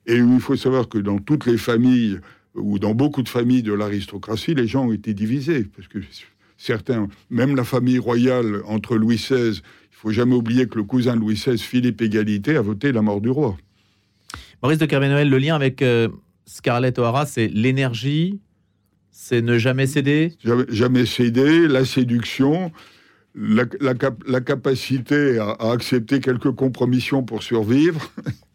et 0.07 0.17
il 0.17 0.41
faut 0.41 0.57
savoir 0.57 0.89
que 0.89 0.99
dans 0.99 1.19
toutes 1.19 1.47
les 1.47 1.57
familles 1.57 2.19
ou 2.55 2.79
dans 2.79 2.95
beaucoup 2.95 3.23
de 3.23 3.29
familles 3.29 3.63
de 3.63 3.73
l'aristocratie, 3.73 4.55
les 4.55 4.67
gens 4.67 4.87
ont 4.87 4.93
été 4.93 5.15
divisés. 5.15 5.65
Parce 5.65 5.89
que 5.89 5.99
certains, 6.57 7.09
même 7.31 7.57
la 7.57 7.65
famille 7.65 7.99
royale 7.99 8.63
entre 8.67 8.97
Louis 8.97 9.17
XVI, 9.17 9.59
il 9.59 9.97
faut 9.97 10.11
jamais 10.11 10.35
oublier 10.35 10.67
que 10.67 10.77
le 10.77 10.85
cousin 10.85 11.15
de 11.15 11.21
Louis 11.21 11.35
XVI, 11.35 11.59
Philippe 11.59 12.01
Égalité, 12.03 12.57
a 12.57 12.63
voté 12.63 12.93
la 12.93 13.03
mort 13.03 13.21
du 13.21 13.31
roi. 13.31 13.57
Maurice 14.63 14.79
de 14.79 14.87
Carvenoël, 14.87 15.29
le 15.29 15.39
lien 15.39 15.55
avec 15.55 15.83
euh, 15.83 16.09
Scarlett 16.45 16.99
O'Hara, 16.99 17.27
c'est 17.27 17.49
l'énergie, 17.49 18.41
c'est 19.11 19.43
ne 19.43 19.59
jamais 19.59 19.87
céder? 19.87 20.33
Jamais, 20.69 21.07
céder, 21.07 21.67
la 21.67 21.85
séduction, 21.85 22.73
la, 23.35 23.65
capacité 24.41 25.39
à, 25.39 25.51
à, 25.51 25.73
accepter 25.73 26.21
quelques 26.21 26.53
compromissions 26.53 27.23
pour 27.23 27.43
survivre. 27.43 28.13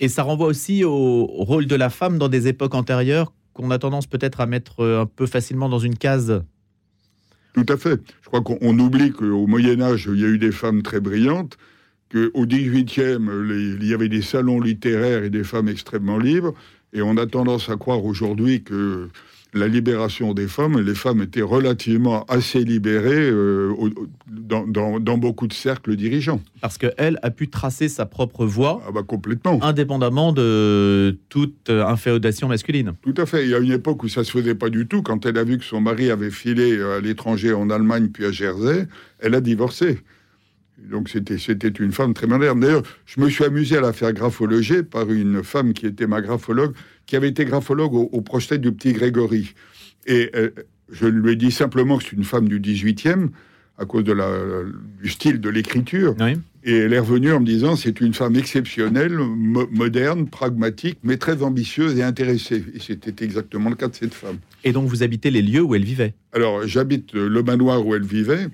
Et 0.00 0.08
ça 0.08 0.22
renvoie 0.22 0.46
aussi 0.46 0.84
au 0.84 1.24
rôle 1.26 1.66
de 1.66 1.74
la 1.74 1.90
femme 1.90 2.18
dans 2.18 2.28
des 2.28 2.46
époques 2.48 2.74
antérieures 2.74 3.32
qu'on 3.58 3.70
a 3.72 3.78
tendance 3.78 4.06
peut-être 4.06 4.40
à 4.40 4.46
mettre 4.46 4.80
euh, 4.80 5.02
un 5.02 5.06
peu 5.06 5.26
facilement 5.26 5.68
dans 5.68 5.80
une 5.80 5.96
case. 5.96 6.42
Tout 7.54 7.66
à 7.68 7.76
fait. 7.76 8.00
Je 8.22 8.28
crois 8.28 8.40
qu'on 8.40 8.78
oublie 8.78 9.10
qu'au 9.10 9.46
Moyen 9.48 9.80
Âge, 9.80 10.08
il 10.12 10.20
y 10.20 10.24
a 10.24 10.28
eu 10.28 10.38
des 10.38 10.52
femmes 10.52 10.82
très 10.82 11.00
brillantes, 11.00 11.58
qu'au 12.12 12.46
XVIIIe, 12.46 13.18
il 13.80 13.84
y 13.84 13.94
avait 13.94 14.08
des 14.08 14.22
salons 14.22 14.60
littéraires 14.60 15.24
et 15.24 15.30
des 15.30 15.42
femmes 15.42 15.68
extrêmement 15.68 16.18
libres, 16.18 16.54
et 16.92 17.02
on 17.02 17.16
a 17.16 17.26
tendance 17.26 17.68
à 17.68 17.76
croire 17.76 18.04
aujourd'hui 18.04 18.62
que 18.62 19.08
la 19.54 19.66
libération 19.66 20.34
des 20.34 20.46
femmes, 20.46 20.78
les 20.80 20.94
femmes 20.94 21.22
étaient 21.22 21.42
relativement 21.42 22.24
assez 22.24 22.64
libérées 22.64 23.30
euh, 23.30 23.72
dans, 24.26 25.18
beaucoup 25.18 25.46
de 25.46 25.52
cercles 25.52 25.96
dirigeants. 25.96 26.40
Parce 26.60 26.76
qu'elle 26.76 27.18
a 27.22 27.30
pu 27.30 27.48
tracer 27.48 27.88
sa 27.88 28.06
propre 28.06 28.44
voie 28.44 28.82
ah 28.86 28.92
bah 28.92 29.02
complètement. 29.06 29.58
indépendamment 29.62 30.32
de 30.32 31.18
toute 31.28 31.70
inféodation 31.70 32.48
masculine. 32.48 32.92
Tout 33.02 33.14
à 33.16 33.26
fait. 33.26 33.44
Il 33.44 33.50
y 33.50 33.54
a 33.54 33.58
une 33.58 33.72
époque 33.72 34.02
où 34.02 34.08
ça 34.08 34.22
se 34.24 34.30
faisait 34.30 34.54
pas 34.54 34.68
du 34.68 34.86
tout. 34.86 35.02
Quand 35.02 35.24
elle 35.24 35.38
a 35.38 35.44
vu 35.44 35.58
que 35.58 35.64
son 35.64 35.80
mari 35.80 36.10
avait 36.10 36.30
filé 36.30 36.80
à 36.82 37.00
l'étranger 37.00 37.52
en 37.52 37.70
Allemagne 37.70 38.08
puis 38.08 38.26
à 38.26 38.30
Jersey, 38.30 38.86
elle 39.18 39.34
a 39.34 39.40
divorcé. 39.40 39.98
Donc 40.78 41.08
c'était 41.08 41.38
c'était 41.38 41.68
une 41.68 41.92
femme 41.92 42.14
très 42.14 42.26
moderne. 42.26 42.60
D'ailleurs, 42.60 42.82
je 43.04 43.20
me 43.20 43.28
suis 43.28 43.44
amusé 43.44 43.76
à 43.76 43.80
la 43.80 43.92
faire 43.92 44.12
graphologer 44.12 44.82
par 44.82 45.10
une 45.10 45.42
femme 45.42 45.72
qui 45.72 45.86
était 45.86 46.06
ma 46.06 46.20
graphologue, 46.20 46.72
qui 47.08 47.16
avait 47.16 47.28
été 47.28 47.44
graphologue 47.44 47.94
au, 47.94 48.08
au 48.12 48.56
du 48.58 48.72
petit 48.72 48.92
Grégory. 48.92 49.54
Et 50.06 50.30
euh, 50.36 50.50
je 50.92 51.06
lui 51.06 51.32
ai 51.32 51.36
dit 51.36 51.50
simplement 51.50 51.98
que 51.98 52.04
c'est 52.04 52.12
une 52.12 52.24
femme 52.24 52.48
du 52.48 52.60
18e 52.60 53.30
à 53.78 53.86
cause 53.86 54.04
de 54.04 54.12
la, 54.12 54.28
du 55.02 55.08
style 55.08 55.40
de 55.40 55.48
l'écriture. 55.48 56.14
Et 56.64 56.76
elle 56.76 56.92
est 56.92 56.98
revenue 56.98 57.32
en 57.32 57.40
me 57.40 57.46
disant 57.46 57.76
c'est 57.76 58.00
une 58.00 58.12
femme 58.12 58.36
exceptionnelle, 58.36 59.16
moderne, 59.16 60.28
pragmatique, 60.28 60.98
mais 61.02 61.16
très 61.16 61.42
ambitieuse 61.42 61.96
et 61.98 62.02
intéressée. 62.02 62.62
Et 62.74 62.80
c'était 62.80 63.24
exactement 63.24 63.70
le 63.70 63.76
cas 63.76 63.88
de 63.88 63.94
cette 63.94 64.14
femme. 64.14 64.38
Et 64.64 64.72
donc 64.72 64.88
vous 64.88 65.02
habitez 65.02 65.30
les 65.30 65.42
lieux 65.42 65.62
où 65.62 65.74
elle 65.74 65.84
vivait? 65.84 66.14
Alors 66.32 66.66
j'habite 66.66 67.14
le 67.14 67.42
manoir 67.42 67.86
où 67.86 67.94
elle 67.94 68.04
vivait. 68.04 68.48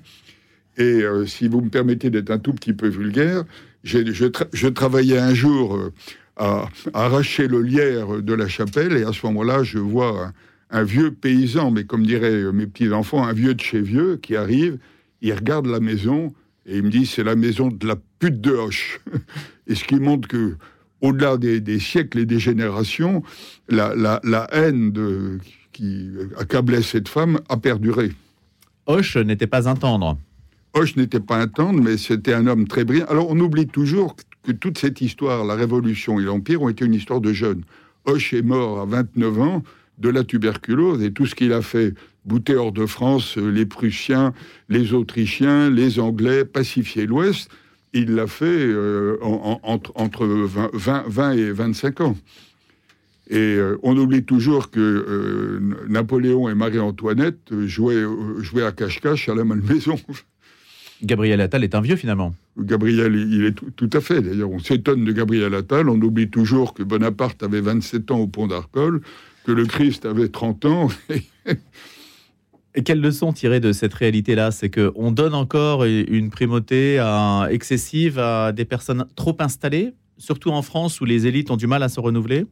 Et 0.77 0.83
euh, 1.03 1.25
si 1.25 1.47
vous 1.47 1.61
me 1.61 1.69
permettez 1.69 2.09
d'être 2.09 2.31
un 2.31 2.39
tout 2.39 2.53
petit 2.53 2.73
peu 2.73 2.87
vulgaire, 2.87 3.43
je, 3.83 3.99
je, 4.11 4.67
travaillais 4.67 5.19
un 5.19 5.33
jour 5.33 5.75
euh, 5.75 5.93
à, 6.37 6.67
arracher 6.93 7.47
le 7.47 7.61
lierre 7.61 8.21
de 8.21 8.33
la 8.33 8.47
chapelle, 8.47 8.97
et 8.97 9.03
à 9.03 9.13
ce 9.13 9.25
moment-là, 9.27 9.63
je 9.63 9.79
vois 9.79 10.31
un, 10.69 10.83
vieux 10.83 11.11
paysan, 11.11 11.71
mais 11.71 11.85
comme 11.85 12.05
diraient 12.05 12.51
mes 12.51 12.67
petits-enfants, 12.67 13.25
un 13.25 13.33
vieux 13.33 13.53
de 13.53 13.61
chez 13.61 13.81
vieux, 13.81 14.17
qui 14.17 14.35
arrive, 14.35 14.77
il 15.21 15.33
regarde 15.33 15.67
la 15.67 15.79
maison, 15.79 16.33
et 16.65 16.77
il 16.77 16.83
me 16.83 16.89
dit, 16.89 17.05
c'est 17.05 17.23
la 17.23 17.35
maison 17.35 17.69
de 17.69 17.87
la 17.87 17.95
pute 18.19 18.41
de 18.41 18.51
Hoche. 18.51 18.99
et 19.67 19.75
ce 19.75 19.83
qui 19.83 19.95
montre 19.95 20.27
que, 20.27 20.55
au-delà 21.01 21.37
des, 21.37 21.79
siècles 21.79 22.19
et 22.19 22.25
des 22.25 22.39
générations, 22.39 23.21
la, 23.69 23.93
la 23.95 24.47
haine 24.51 24.91
de, 24.91 25.39
qui 25.75 26.09
accablait 26.37 26.81
cette 26.81 27.09
femme 27.09 27.41
a 27.49 27.57
perduré. 27.57 28.13
Hoche 28.85 29.17
n'était 29.17 29.45
pas 29.45 29.67
un 29.67 29.75
tendre. 29.75 30.17
Hoche 30.73 30.95
n'était 30.95 31.19
pas 31.19 31.37
un 31.37 31.47
tendre, 31.47 31.81
mais 31.81 31.97
c'était 31.97 32.33
un 32.33 32.47
homme 32.47 32.65
très 32.65 32.85
brillant. 32.85 33.07
Alors 33.09 33.29
on 33.29 33.37
oublie 33.39 33.67
toujours 33.67 34.15
que 34.45 34.51
toute 34.51 34.77
cette 34.77 35.01
histoire, 35.01 35.43
la 35.43 35.55
Révolution 35.55 36.19
et 36.19 36.23
l'Empire, 36.23 36.61
ont 36.61 36.69
été 36.69 36.85
une 36.85 36.93
histoire 36.93 37.21
de 37.21 37.33
jeunes. 37.33 37.63
Hoche 38.05 38.33
est 38.33 38.41
mort 38.41 38.79
à 38.79 38.85
29 38.85 39.41
ans 39.41 39.63
de 39.97 40.09
la 40.09 40.23
tuberculose 40.23 41.03
et 41.03 41.11
tout 41.11 41.25
ce 41.25 41.35
qu'il 41.35 41.53
a 41.53 41.61
fait, 41.61 41.93
bouter 42.25 42.55
hors 42.55 42.71
de 42.71 42.85
France 42.85 43.37
euh, 43.37 43.49
les 43.49 43.65
Prussiens, 43.65 44.33
les 44.69 44.93
Autrichiens, 44.93 45.69
les 45.69 45.99
Anglais, 45.99 46.45
pacifier 46.45 47.05
l'Ouest, 47.05 47.49
il 47.93 48.13
l'a 48.13 48.27
fait 48.27 48.45
euh, 48.45 49.17
entre, 49.21 50.25
20, 50.73 51.31
et 51.31 51.51
25 51.51 52.01
ans. 52.01 52.17
Et 53.29 53.37
euh, 53.37 53.79
on 53.83 53.97
oublie 53.97 54.23
toujours 54.23 54.69
que 54.69 55.59
Napoléon 55.87 56.49
et 56.49 56.55
Marie-Antoinette 56.55 57.53
jouaient, 57.65 58.03
jouaient 58.39 58.65
à 58.65 58.73
cache-cache 58.73 59.29
à 59.29 59.35
la 59.35 59.45
Malmaison. 59.45 59.95
Gabriel 61.03 61.41
Attal 61.41 61.63
est 61.63 61.75
un 61.75 61.81
vieux 61.81 61.95
finalement. 61.95 62.33
Gabriel, 62.57 63.15
il 63.15 63.45
est 63.45 63.51
tout, 63.51 63.89
à 63.93 64.01
fait. 64.01 64.21
D'ailleurs, 64.21 64.49
on 64.49 64.59
s'étonne 64.59 65.03
de 65.03 65.11
Gabriel 65.11 65.53
Attal. 65.53 65.89
On 65.89 65.99
oublie 66.01 66.29
toujours 66.29 66.73
que 66.73 66.83
Bonaparte 66.83 67.43
avait 67.43 67.61
27 67.61 68.11
ans 68.11 68.19
au 68.19 68.27
pont 68.27 68.47
d'Arcole, 68.47 69.01
que 69.45 69.51
le 69.51 69.65
Christ 69.65 70.05
avait 70.05 70.29
30 70.29 70.65
ans. 70.65 70.87
Et 72.77 72.83
quelle 72.83 73.01
leçon 73.01 73.31
tirer 73.33 73.59
de 73.59 73.71
cette 73.71 73.93
réalité-là? 73.93 74.51
C'est 74.51 74.69
qu'on 74.69 75.11
donne 75.11 75.33
encore 75.33 75.85
une 75.85 76.29
primauté 76.29 77.01
excessive 77.49 78.19
à 78.19 78.51
des 78.51 78.65
personnes 78.65 79.05
trop 79.15 79.35
installées, 79.39 79.93
surtout 80.17 80.49
en 80.49 80.61
France 80.61 80.99
où 81.01 81.05
les 81.05 81.27
élites 81.27 81.51
ont 81.51 81.57
du 81.57 81.67
mal 81.67 81.83
à 81.83 81.89
se 81.89 81.99
renouveler? 81.99 82.45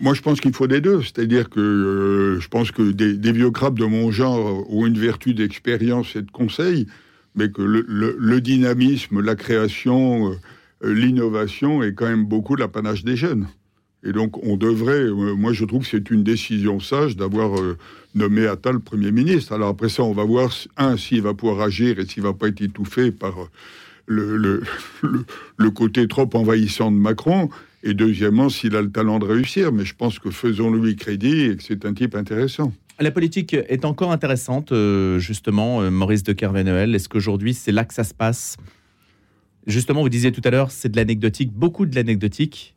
Moi, 0.00 0.14
je 0.14 0.22
pense 0.22 0.40
qu'il 0.40 0.52
faut 0.52 0.66
des 0.66 0.80
deux. 0.80 1.02
C'est-à-dire 1.02 1.48
que 1.48 1.60
euh, 1.60 2.40
je 2.40 2.48
pense 2.48 2.70
que 2.70 2.90
des, 2.90 3.32
vieux 3.32 3.50
crabes 3.50 3.78
de 3.78 3.84
mon 3.84 4.10
genre 4.10 4.68
ont 4.72 4.86
une 4.86 4.98
vertu 4.98 5.34
d'expérience 5.34 6.16
et 6.16 6.22
de 6.22 6.30
conseil, 6.30 6.86
mais 7.36 7.50
que 7.50 7.62
le, 7.62 8.40
dynamisme, 8.40 9.20
la 9.20 9.36
création, 9.36 10.32
euh, 10.82 10.92
l'innovation 10.94 11.82
est 11.82 11.92
quand 11.92 12.06
même 12.06 12.24
beaucoup 12.24 12.56
l'apanage 12.56 13.04
des 13.04 13.16
jeunes. 13.16 13.46
Et 14.02 14.12
donc, 14.12 14.42
on 14.44 14.56
devrait, 14.56 15.04
euh, 15.04 15.34
moi 15.34 15.52
je 15.52 15.64
trouve 15.64 15.82
que 15.82 15.88
c'est 15.88 16.10
une 16.10 16.24
décision 16.24 16.80
sage 16.80 17.16
d'avoir 17.16 17.60
nommé 18.14 18.46
Attal 18.46 18.80
Premier 18.80 19.12
ministre. 19.12 19.52
Alors 19.52 19.68
après 19.68 19.88
ça, 19.88 20.02
on 20.02 20.12
va 20.12 20.24
voir, 20.24 20.50
un, 20.76 20.96
s'il 20.96 21.22
va 21.22 21.34
pouvoir 21.34 21.60
agir 21.60 21.98
et 21.98 22.06
s'il 22.06 22.22
va 22.22 22.32
pas 22.32 22.48
être 22.48 22.62
étouffé 22.62 23.12
par 23.12 23.34
le, 24.06 24.36
le, 24.36 24.62
le, 25.56 25.70
côté 25.70 26.08
trop 26.08 26.28
envahissant 26.34 26.90
de 26.90 26.96
Macron, 26.96 27.50
et 27.82 27.94
deuxièmement, 27.94 28.48
s'il 28.48 28.74
a 28.74 28.82
le 28.82 28.90
talent 28.90 29.18
de 29.18 29.26
réussir. 29.26 29.72
Mais 29.72 29.84
je 29.84 29.94
pense 29.94 30.18
que 30.18 30.30
faisons-lui 30.30 30.96
crédit 30.96 31.42
et 31.42 31.56
que 31.56 31.62
c'est 31.62 31.84
un 31.84 31.94
type 31.94 32.14
intéressant. 32.16 32.72
La 32.98 33.10
politique 33.10 33.54
est 33.54 33.84
encore 33.84 34.10
intéressante, 34.10 34.72
euh, 34.72 35.18
justement, 35.18 35.82
euh, 35.82 35.90
Maurice 35.90 36.22
de 36.22 36.32
Kervenel. 36.32 36.94
Est-ce 36.94 37.10
qu'aujourd'hui, 37.10 37.52
c'est 37.52 37.72
là 37.72 37.84
que 37.84 37.92
ça 37.92 38.04
se 38.04 38.14
passe? 38.14 38.56
Justement, 39.66 40.00
vous 40.00 40.08
disiez 40.08 40.32
tout 40.32 40.40
à 40.44 40.50
l'heure, 40.50 40.70
c'est 40.70 40.88
de 40.88 40.96
l'anecdotique, 40.96 41.52
beaucoup 41.52 41.84
de 41.84 41.94
l'anecdotique. 41.94 42.74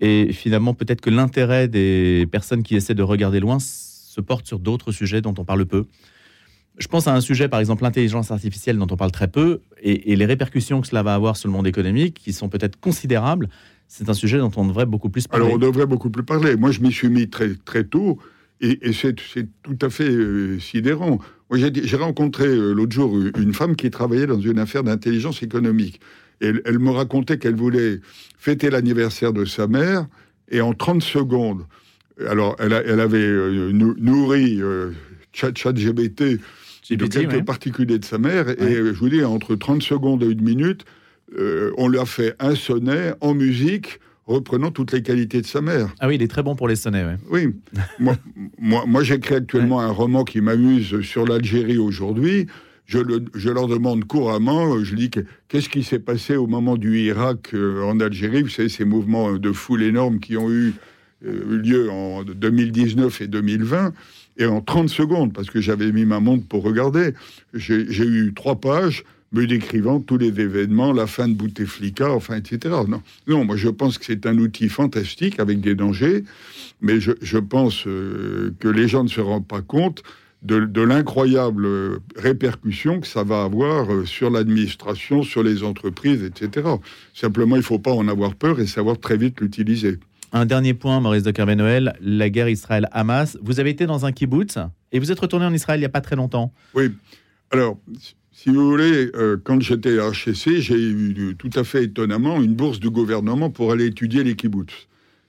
Et 0.00 0.32
finalement, 0.32 0.72
peut-être 0.72 1.02
que 1.02 1.10
l'intérêt 1.10 1.68
des 1.68 2.26
personnes 2.32 2.62
qui 2.62 2.74
essaient 2.74 2.94
de 2.94 3.02
regarder 3.02 3.38
loin 3.38 3.58
se 3.58 4.20
porte 4.22 4.46
sur 4.46 4.58
d'autres 4.58 4.92
sujets 4.92 5.20
dont 5.20 5.34
on 5.36 5.44
parle 5.44 5.66
peu. 5.66 5.84
Je 6.78 6.88
pense 6.88 7.06
à 7.06 7.14
un 7.14 7.20
sujet, 7.20 7.48
par 7.48 7.60
exemple, 7.60 7.82
l'intelligence 7.82 8.30
artificielle 8.30 8.78
dont 8.78 8.88
on 8.90 8.96
parle 8.96 9.12
très 9.12 9.28
peu, 9.28 9.60
et, 9.82 10.12
et, 10.12 10.16
les 10.16 10.26
répercussions 10.26 10.80
que 10.80 10.88
cela 10.88 11.02
va 11.02 11.14
avoir 11.14 11.36
sur 11.36 11.48
le 11.48 11.52
monde 11.52 11.66
économique, 11.66 12.14
qui 12.14 12.32
sont 12.32 12.48
peut-être 12.48 12.80
considérables 12.80 13.48
c'est 13.86 14.08
un 14.08 14.14
sujet 14.14 14.38
dont 14.38 14.50
on 14.56 14.66
devrait 14.66 14.86
beaucoup 14.86 15.08
plus 15.08 15.28
parler. 15.28 15.44
Alors 15.44 15.56
on 15.56 15.58
devrait 15.58 15.86
beaucoup 15.86 16.10
plus 16.10 16.24
parler. 16.24 16.56
Moi, 16.56 16.70
je 16.70 16.80
m'y 16.80 16.90
suis 16.90 17.08
mis 17.08 17.28
très, 17.28 17.54
très 17.54 17.84
tôt 17.84 18.18
et, 18.60 18.92
c'est 18.92 19.14
tout 19.62 19.78
à 19.82 19.90
fait 19.90 20.08
euh, 20.08 20.58
sidérant. 20.58 21.18
J'ai 21.52 21.96
rencontré 21.96 22.46
euh, 22.46 22.72
l'autre 22.72 22.92
jour 22.92 23.18
une 23.38 23.52
femme 23.52 23.76
qui 23.76 23.90
travaillait 23.90 24.26
dans 24.26 24.40
une 24.40 24.58
affaire 24.58 24.84
d'intelligence 24.84 25.42
économique. 25.42 26.00
Et 26.40 26.52
elle, 26.64 26.78
me 26.78 26.90
racontait 26.90 27.38
qu'elle 27.38 27.56
voulait 27.56 28.00
fêter 28.38 28.70
l'anniversaire 28.70 29.32
de 29.32 29.44
sa 29.44 29.66
mère 29.66 30.06
et 30.50 30.60
en 30.60 30.72
30 30.72 31.02
secondes, 31.02 31.66
alors 32.26 32.56
elle, 32.58 32.72
elle 32.72 33.00
avait 33.00 33.18
euh, 33.18 33.72
nourri 33.72 34.60
ChatGBT 35.32 36.38
de 36.90 37.06
quelques 37.06 37.44
particuliers 37.44 37.98
de 37.98 38.04
sa 38.04 38.18
mère 38.18 38.48
et 38.50 38.74
je 38.74 38.98
vous 38.98 39.08
dis, 39.08 39.24
entre 39.24 39.54
30 39.54 39.82
secondes 39.82 40.22
et 40.22 40.26
une 40.26 40.42
minute, 40.42 40.84
euh, 41.38 41.72
on 41.76 41.88
lui 41.88 41.98
a 41.98 42.06
fait 42.06 42.34
un 42.38 42.54
sonnet 42.54 43.14
en 43.20 43.34
musique 43.34 44.00
reprenant 44.26 44.70
toutes 44.70 44.92
les 44.92 45.02
qualités 45.02 45.40
de 45.40 45.46
sa 45.46 45.60
mère. 45.60 45.94
Ah 46.00 46.08
oui, 46.08 46.16
il 46.16 46.22
est 46.22 46.28
très 46.28 46.42
bon 46.42 46.56
pour 46.56 46.68
les 46.68 46.76
sonnets. 46.76 47.04
Oui. 47.30 47.48
moi, 47.98 48.16
moi, 48.58 49.02
j'écris 49.02 49.34
actuellement 49.34 49.80
un 49.80 49.90
roman 49.90 50.24
qui 50.24 50.40
m'amuse 50.40 51.00
sur 51.02 51.26
l'Algérie 51.26 51.78
aujourd'hui. 51.78 52.46
Je, 52.86 52.98
leur 53.48 53.66
demande 53.66 54.04
couramment, 54.04 54.82
je 54.84 54.94
dis 54.94 55.10
qu'est-ce 55.48 55.70
qui 55.70 55.82
s'est 55.82 55.98
passé 55.98 56.36
au 56.36 56.46
moment 56.46 56.76
du 56.76 56.98
Irak 56.98 57.54
euh, 57.54 57.82
en 57.82 57.98
Algérie, 57.98 58.42
vous 58.42 58.50
savez, 58.50 58.68
ces 58.68 58.84
mouvements 58.84 59.32
de 59.32 59.52
foule 59.52 59.82
énormes 59.82 60.20
qui 60.20 60.36
ont 60.36 60.50
eu 60.50 60.74
euh, 61.24 61.62
lieu 61.62 61.90
en 61.90 62.24
2019 62.24 63.22
et 63.22 63.26
2020. 63.26 63.92
Et 64.36 64.46
en 64.46 64.60
30 64.60 64.88
secondes, 64.88 65.32
parce 65.32 65.48
que 65.48 65.60
j'avais 65.60 65.92
mis 65.92 66.04
ma 66.04 66.20
montre 66.20 66.46
pour 66.46 66.62
regarder, 66.62 67.14
j'ai 67.54 68.04
eu 68.04 68.34
trois 68.34 68.56
pages 68.56 69.04
me 69.34 69.46
décrivant 69.46 70.00
tous 70.00 70.16
les 70.16 70.28
événements, 70.40 70.92
la 70.92 71.06
fin 71.06 71.28
de 71.28 71.34
Bouteflika, 71.34 72.10
enfin, 72.10 72.36
etc. 72.36 72.74
Non, 72.88 73.02
non 73.26 73.44
moi 73.44 73.56
je 73.56 73.68
pense 73.68 73.98
que 73.98 74.04
c'est 74.04 74.26
un 74.26 74.38
outil 74.38 74.68
fantastique 74.68 75.40
avec 75.40 75.60
des 75.60 75.74
dangers, 75.74 76.24
mais 76.80 77.00
je, 77.00 77.38
pense 77.38 77.86
euh, 77.86 78.54
que 78.60 78.68
les 78.68 78.88
gens 78.88 79.04
ne 79.04 79.08
se 79.08 79.20
rendent 79.20 79.46
pas 79.46 79.62
compte 79.62 80.02
de, 80.42 80.82
l'incroyable 80.82 81.66
répercussion 82.16 83.00
que 83.00 83.06
ça 83.06 83.24
va 83.24 83.42
avoir 83.42 83.92
euh, 83.92 84.04
sur 84.04 84.30
l'administration, 84.30 85.22
sur 85.22 85.42
les 85.42 85.62
entreprises, 85.62 86.22
etc. 86.22 86.68
Simplement, 87.14 87.56
il 87.56 87.60
ne 87.60 87.64
faut 87.64 87.78
pas 87.78 87.92
en 87.92 88.08
avoir 88.08 88.34
peur 88.34 88.60
et 88.60 88.66
savoir 88.66 88.98
très 88.98 89.16
vite 89.16 89.40
l'utiliser. 89.40 89.98
Un 90.32 90.46
dernier 90.46 90.74
point, 90.74 91.00
Maurice 91.00 91.22
de 91.22 91.54
Noël, 91.54 91.96
la 92.00 92.28
guerre 92.28 92.48
Israël-Hamas. 92.48 93.38
Vous 93.40 93.60
avez 93.60 93.70
été 93.70 93.86
dans 93.86 94.04
un 94.04 94.12
kibbutz 94.12 94.58
et 94.92 94.98
vous 94.98 95.10
êtes 95.10 95.20
retourné 95.20 95.46
en 95.46 95.54
Israël 95.54 95.78
il 95.78 95.82
n'y 95.82 95.86
a 95.86 95.90
pas 95.90 96.00
très 96.00 96.16
longtemps. 96.16 96.52
Oui. 96.74 96.92
Alors, 97.50 97.78
si 98.34 98.50
vous 98.50 98.68
voulez, 98.68 99.12
euh, 99.14 99.36
quand 99.42 99.62
j'étais 99.62 100.00
à 100.00 100.08
HEC, 100.08 100.58
j'ai 100.58 100.74
eu 100.74 101.36
tout 101.38 101.50
à 101.54 101.62
fait 101.62 101.84
étonnamment 101.84 102.42
une 102.42 102.54
bourse 102.54 102.80
du 102.80 102.90
gouvernement 102.90 103.48
pour 103.48 103.70
aller 103.70 103.86
étudier 103.86 104.24
les 104.24 104.34
kibbutz. 104.34 104.88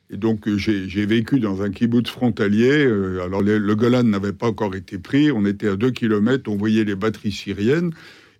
Et 0.09 0.17
donc 0.17 0.47
euh, 0.47 0.57
j'ai 0.57 1.05
vécu 1.05 1.39
dans 1.39 1.61
un 1.61 1.69
kibbutz 1.69 2.09
frontalier. 2.09 2.83
Euh, 2.83 3.23
alors 3.23 3.43
le 3.43 3.75
Golan 3.75 4.03
n'avait 4.03 4.33
pas 4.33 4.47
encore 4.47 4.73
été 4.73 4.97
pris. 4.97 5.31
On 5.31 5.45
était 5.45 5.67
à 5.67 5.75
deux 5.75 5.91
kilomètres. 5.91 6.49
On 6.49 6.57
voyait 6.57 6.83
les 6.83 6.95
batteries 6.95 7.31
syriennes. 7.31 7.91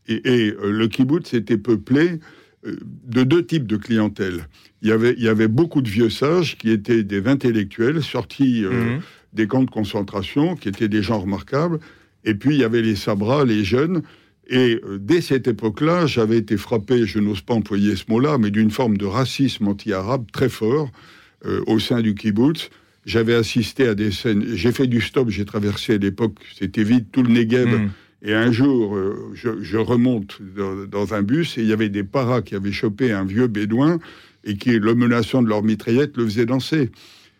Et, 0.08 0.52
le 0.64 0.88
kibbutz 0.88 1.36
était 1.36 1.58
peuplé 1.58 2.20
de 2.64 3.24
deux 3.24 3.46
types 3.46 3.68
de 3.68 3.78
clientèle. 3.78 4.48
Il 4.82 4.90
y 4.90 4.92
avait, 4.92 5.14
il 5.18 5.24
y 5.24 5.30
avait 5.30 5.48
beaucoup 5.48 5.82
de 5.84 5.90
vieux 5.90 6.10
sages 6.10 6.58
qui 6.58 6.72
étaient 6.72 7.04
des 7.04 7.28
intellectuels 7.28 8.02
sortis 8.04 8.64
mmh. 8.64 9.00
des 9.34 9.48
camps 9.48 9.64
de 9.64 9.70
concentration, 9.70 10.56
qui 10.56 10.70
étaient 10.70 10.88
des 10.88 11.02
gens 11.02 11.20
remarquables. 11.20 11.80
Et 12.24 12.36
puis 12.36 12.56
il 12.56 12.62
y 12.62 12.64
avait 12.64 12.84
les 12.84 12.96
sabras, 12.96 13.46
les 13.46 13.64
jeunes, 13.64 14.04
et 14.48 14.80
euh, 14.84 15.00
dès 15.00 15.22
cette 15.22 15.48
époque-là, 15.48 16.06
j'avais 16.06 16.38
été 16.38 16.58
frappé, 16.58 17.06
je 17.06 17.20
n'ose 17.20 17.42
pas 17.42 17.54
employer 17.54 17.96
ce 17.96 18.06
mot-là, 18.10 18.38
mais 18.38 18.52
d'une 18.52 18.72
forme 18.72 18.98
de 18.98 19.06
racisme 19.06 19.68
anti-arabe 19.68 20.26
très 20.32 20.50
fort 20.50 20.92
euh, 21.46 21.64
au 21.68 21.80
sein 21.80 22.02
du 22.02 22.14
kibbutz. 22.16 22.70
J'avais 23.06 23.36
assisté 23.36 23.88
à 23.88 23.96
des 23.96 24.12
scènes. 24.12 24.46
J'ai 24.56 24.72
fait 24.72 24.88
du 24.88 25.02
stop, 25.02 25.30
j'ai 25.30 25.46
traversé 25.46 25.96
à 25.96 25.98
l'époque, 25.98 26.38
c'était 26.58 26.84
vite, 26.84 27.08
tout 27.12 27.24
le 27.24 27.30
Negev. 27.30 27.68
Hmm. 27.68 27.90
Et 28.24 28.34
un 28.34 28.52
jour, 28.52 28.96
euh, 28.96 29.32
je, 29.34 29.78
remonte 29.78 30.40
dans, 30.90 31.14
un 31.14 31.22
bus 31.22 31.58
et 31.58 31.62
il 31.62 31.68
y 31.68 31.74
avait 31.74 31.90
des 31.90 32.04
paras 32.04 32.42
qui 32.42 32.56
avaient 32.56 32.72
chopé 32.72 33.12
un 33.12 33.24
vieux 33.24 33.48
bédouin 33.48 34.00
et 34.44 34.58
qui, 34.58 34.80
le 34.80 34.96
menaçant 34.96 35.44
de 35.44 35.50
leur 35.50 35.64
mitraillette, 35.64 36.18
le 36.18 36.26
faisait 36.26 36.46
danser. 36.46 36.92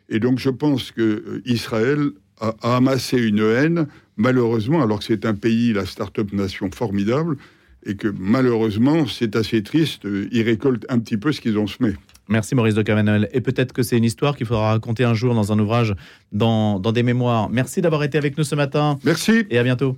Et 0.10 0.20
donc, 0.20 0.38
je 0.38 0.50
pense 0.50 0.92
que 0.92 1.42
Israël 1.46 2.12
a, 2.40 2.76
amassé 2.76 3.18
une 3.18 3.40
haine, 3.40 3.88
malheureusement, 4.18 4.82
alors 4.82 5.00
que 5.00 5.06
c'est 5.06 5.26
un 5.26 5.34
pays, 5.36 5.74
la 5.74 5.86
start-up 5.86 6.32
nation 6.34 6.70
formidable, 6.72 7.38
et 7.86 7.96
que 7.96 8.08
malheureusement, 8.08 9.06
c'est 9.06 9.36
assez 9.36 9.62
triste, 9.62 10.08
ils 10.32 10.42
récoltent 10.42 10.86
un 10.90 11.00
petit 11.00 11.18
peu 11.18 11.32
ce 11.32 11.40
qu'ils 11.40 11.58
ont 11.58 11.68
semé. 11.68 11.94
Merci 12.28 12.56
Maurice 12.56 12.74
de 12.74 12.82
Cavanel. 12.82 13.30
Et 13.34 13.42
peut-être 13.42 13.72
que 13.72 13.84
c'est 13.84 13.98
une 13.98 14.04
histoire 14.04 14.36
qu'il 14.36 14.48
faudra 14.48 14.72
raconter 14.72 15.04
un 15.04 15.14
jour 15.14 15.36
dans 15.36 15.52
un 15.52 15.60
ouvrage, 15.60 15.94
dans, 16.32 16.80
dans 16.80 16.92
des 16.92 17.04
mémoires. 17.04 17.50
Merci 17.50 17.82
d'avoir 17.82 18.04
été 18.04 18.18
avec 18.18 18.38
nous 18.38 18.44
ce 18.44 18.56
matin. 18.56 18.98
Merci. 19.04 19.46
Et 19.52 19.60
à 19.60 19.64
bientôt. 19.64 19.98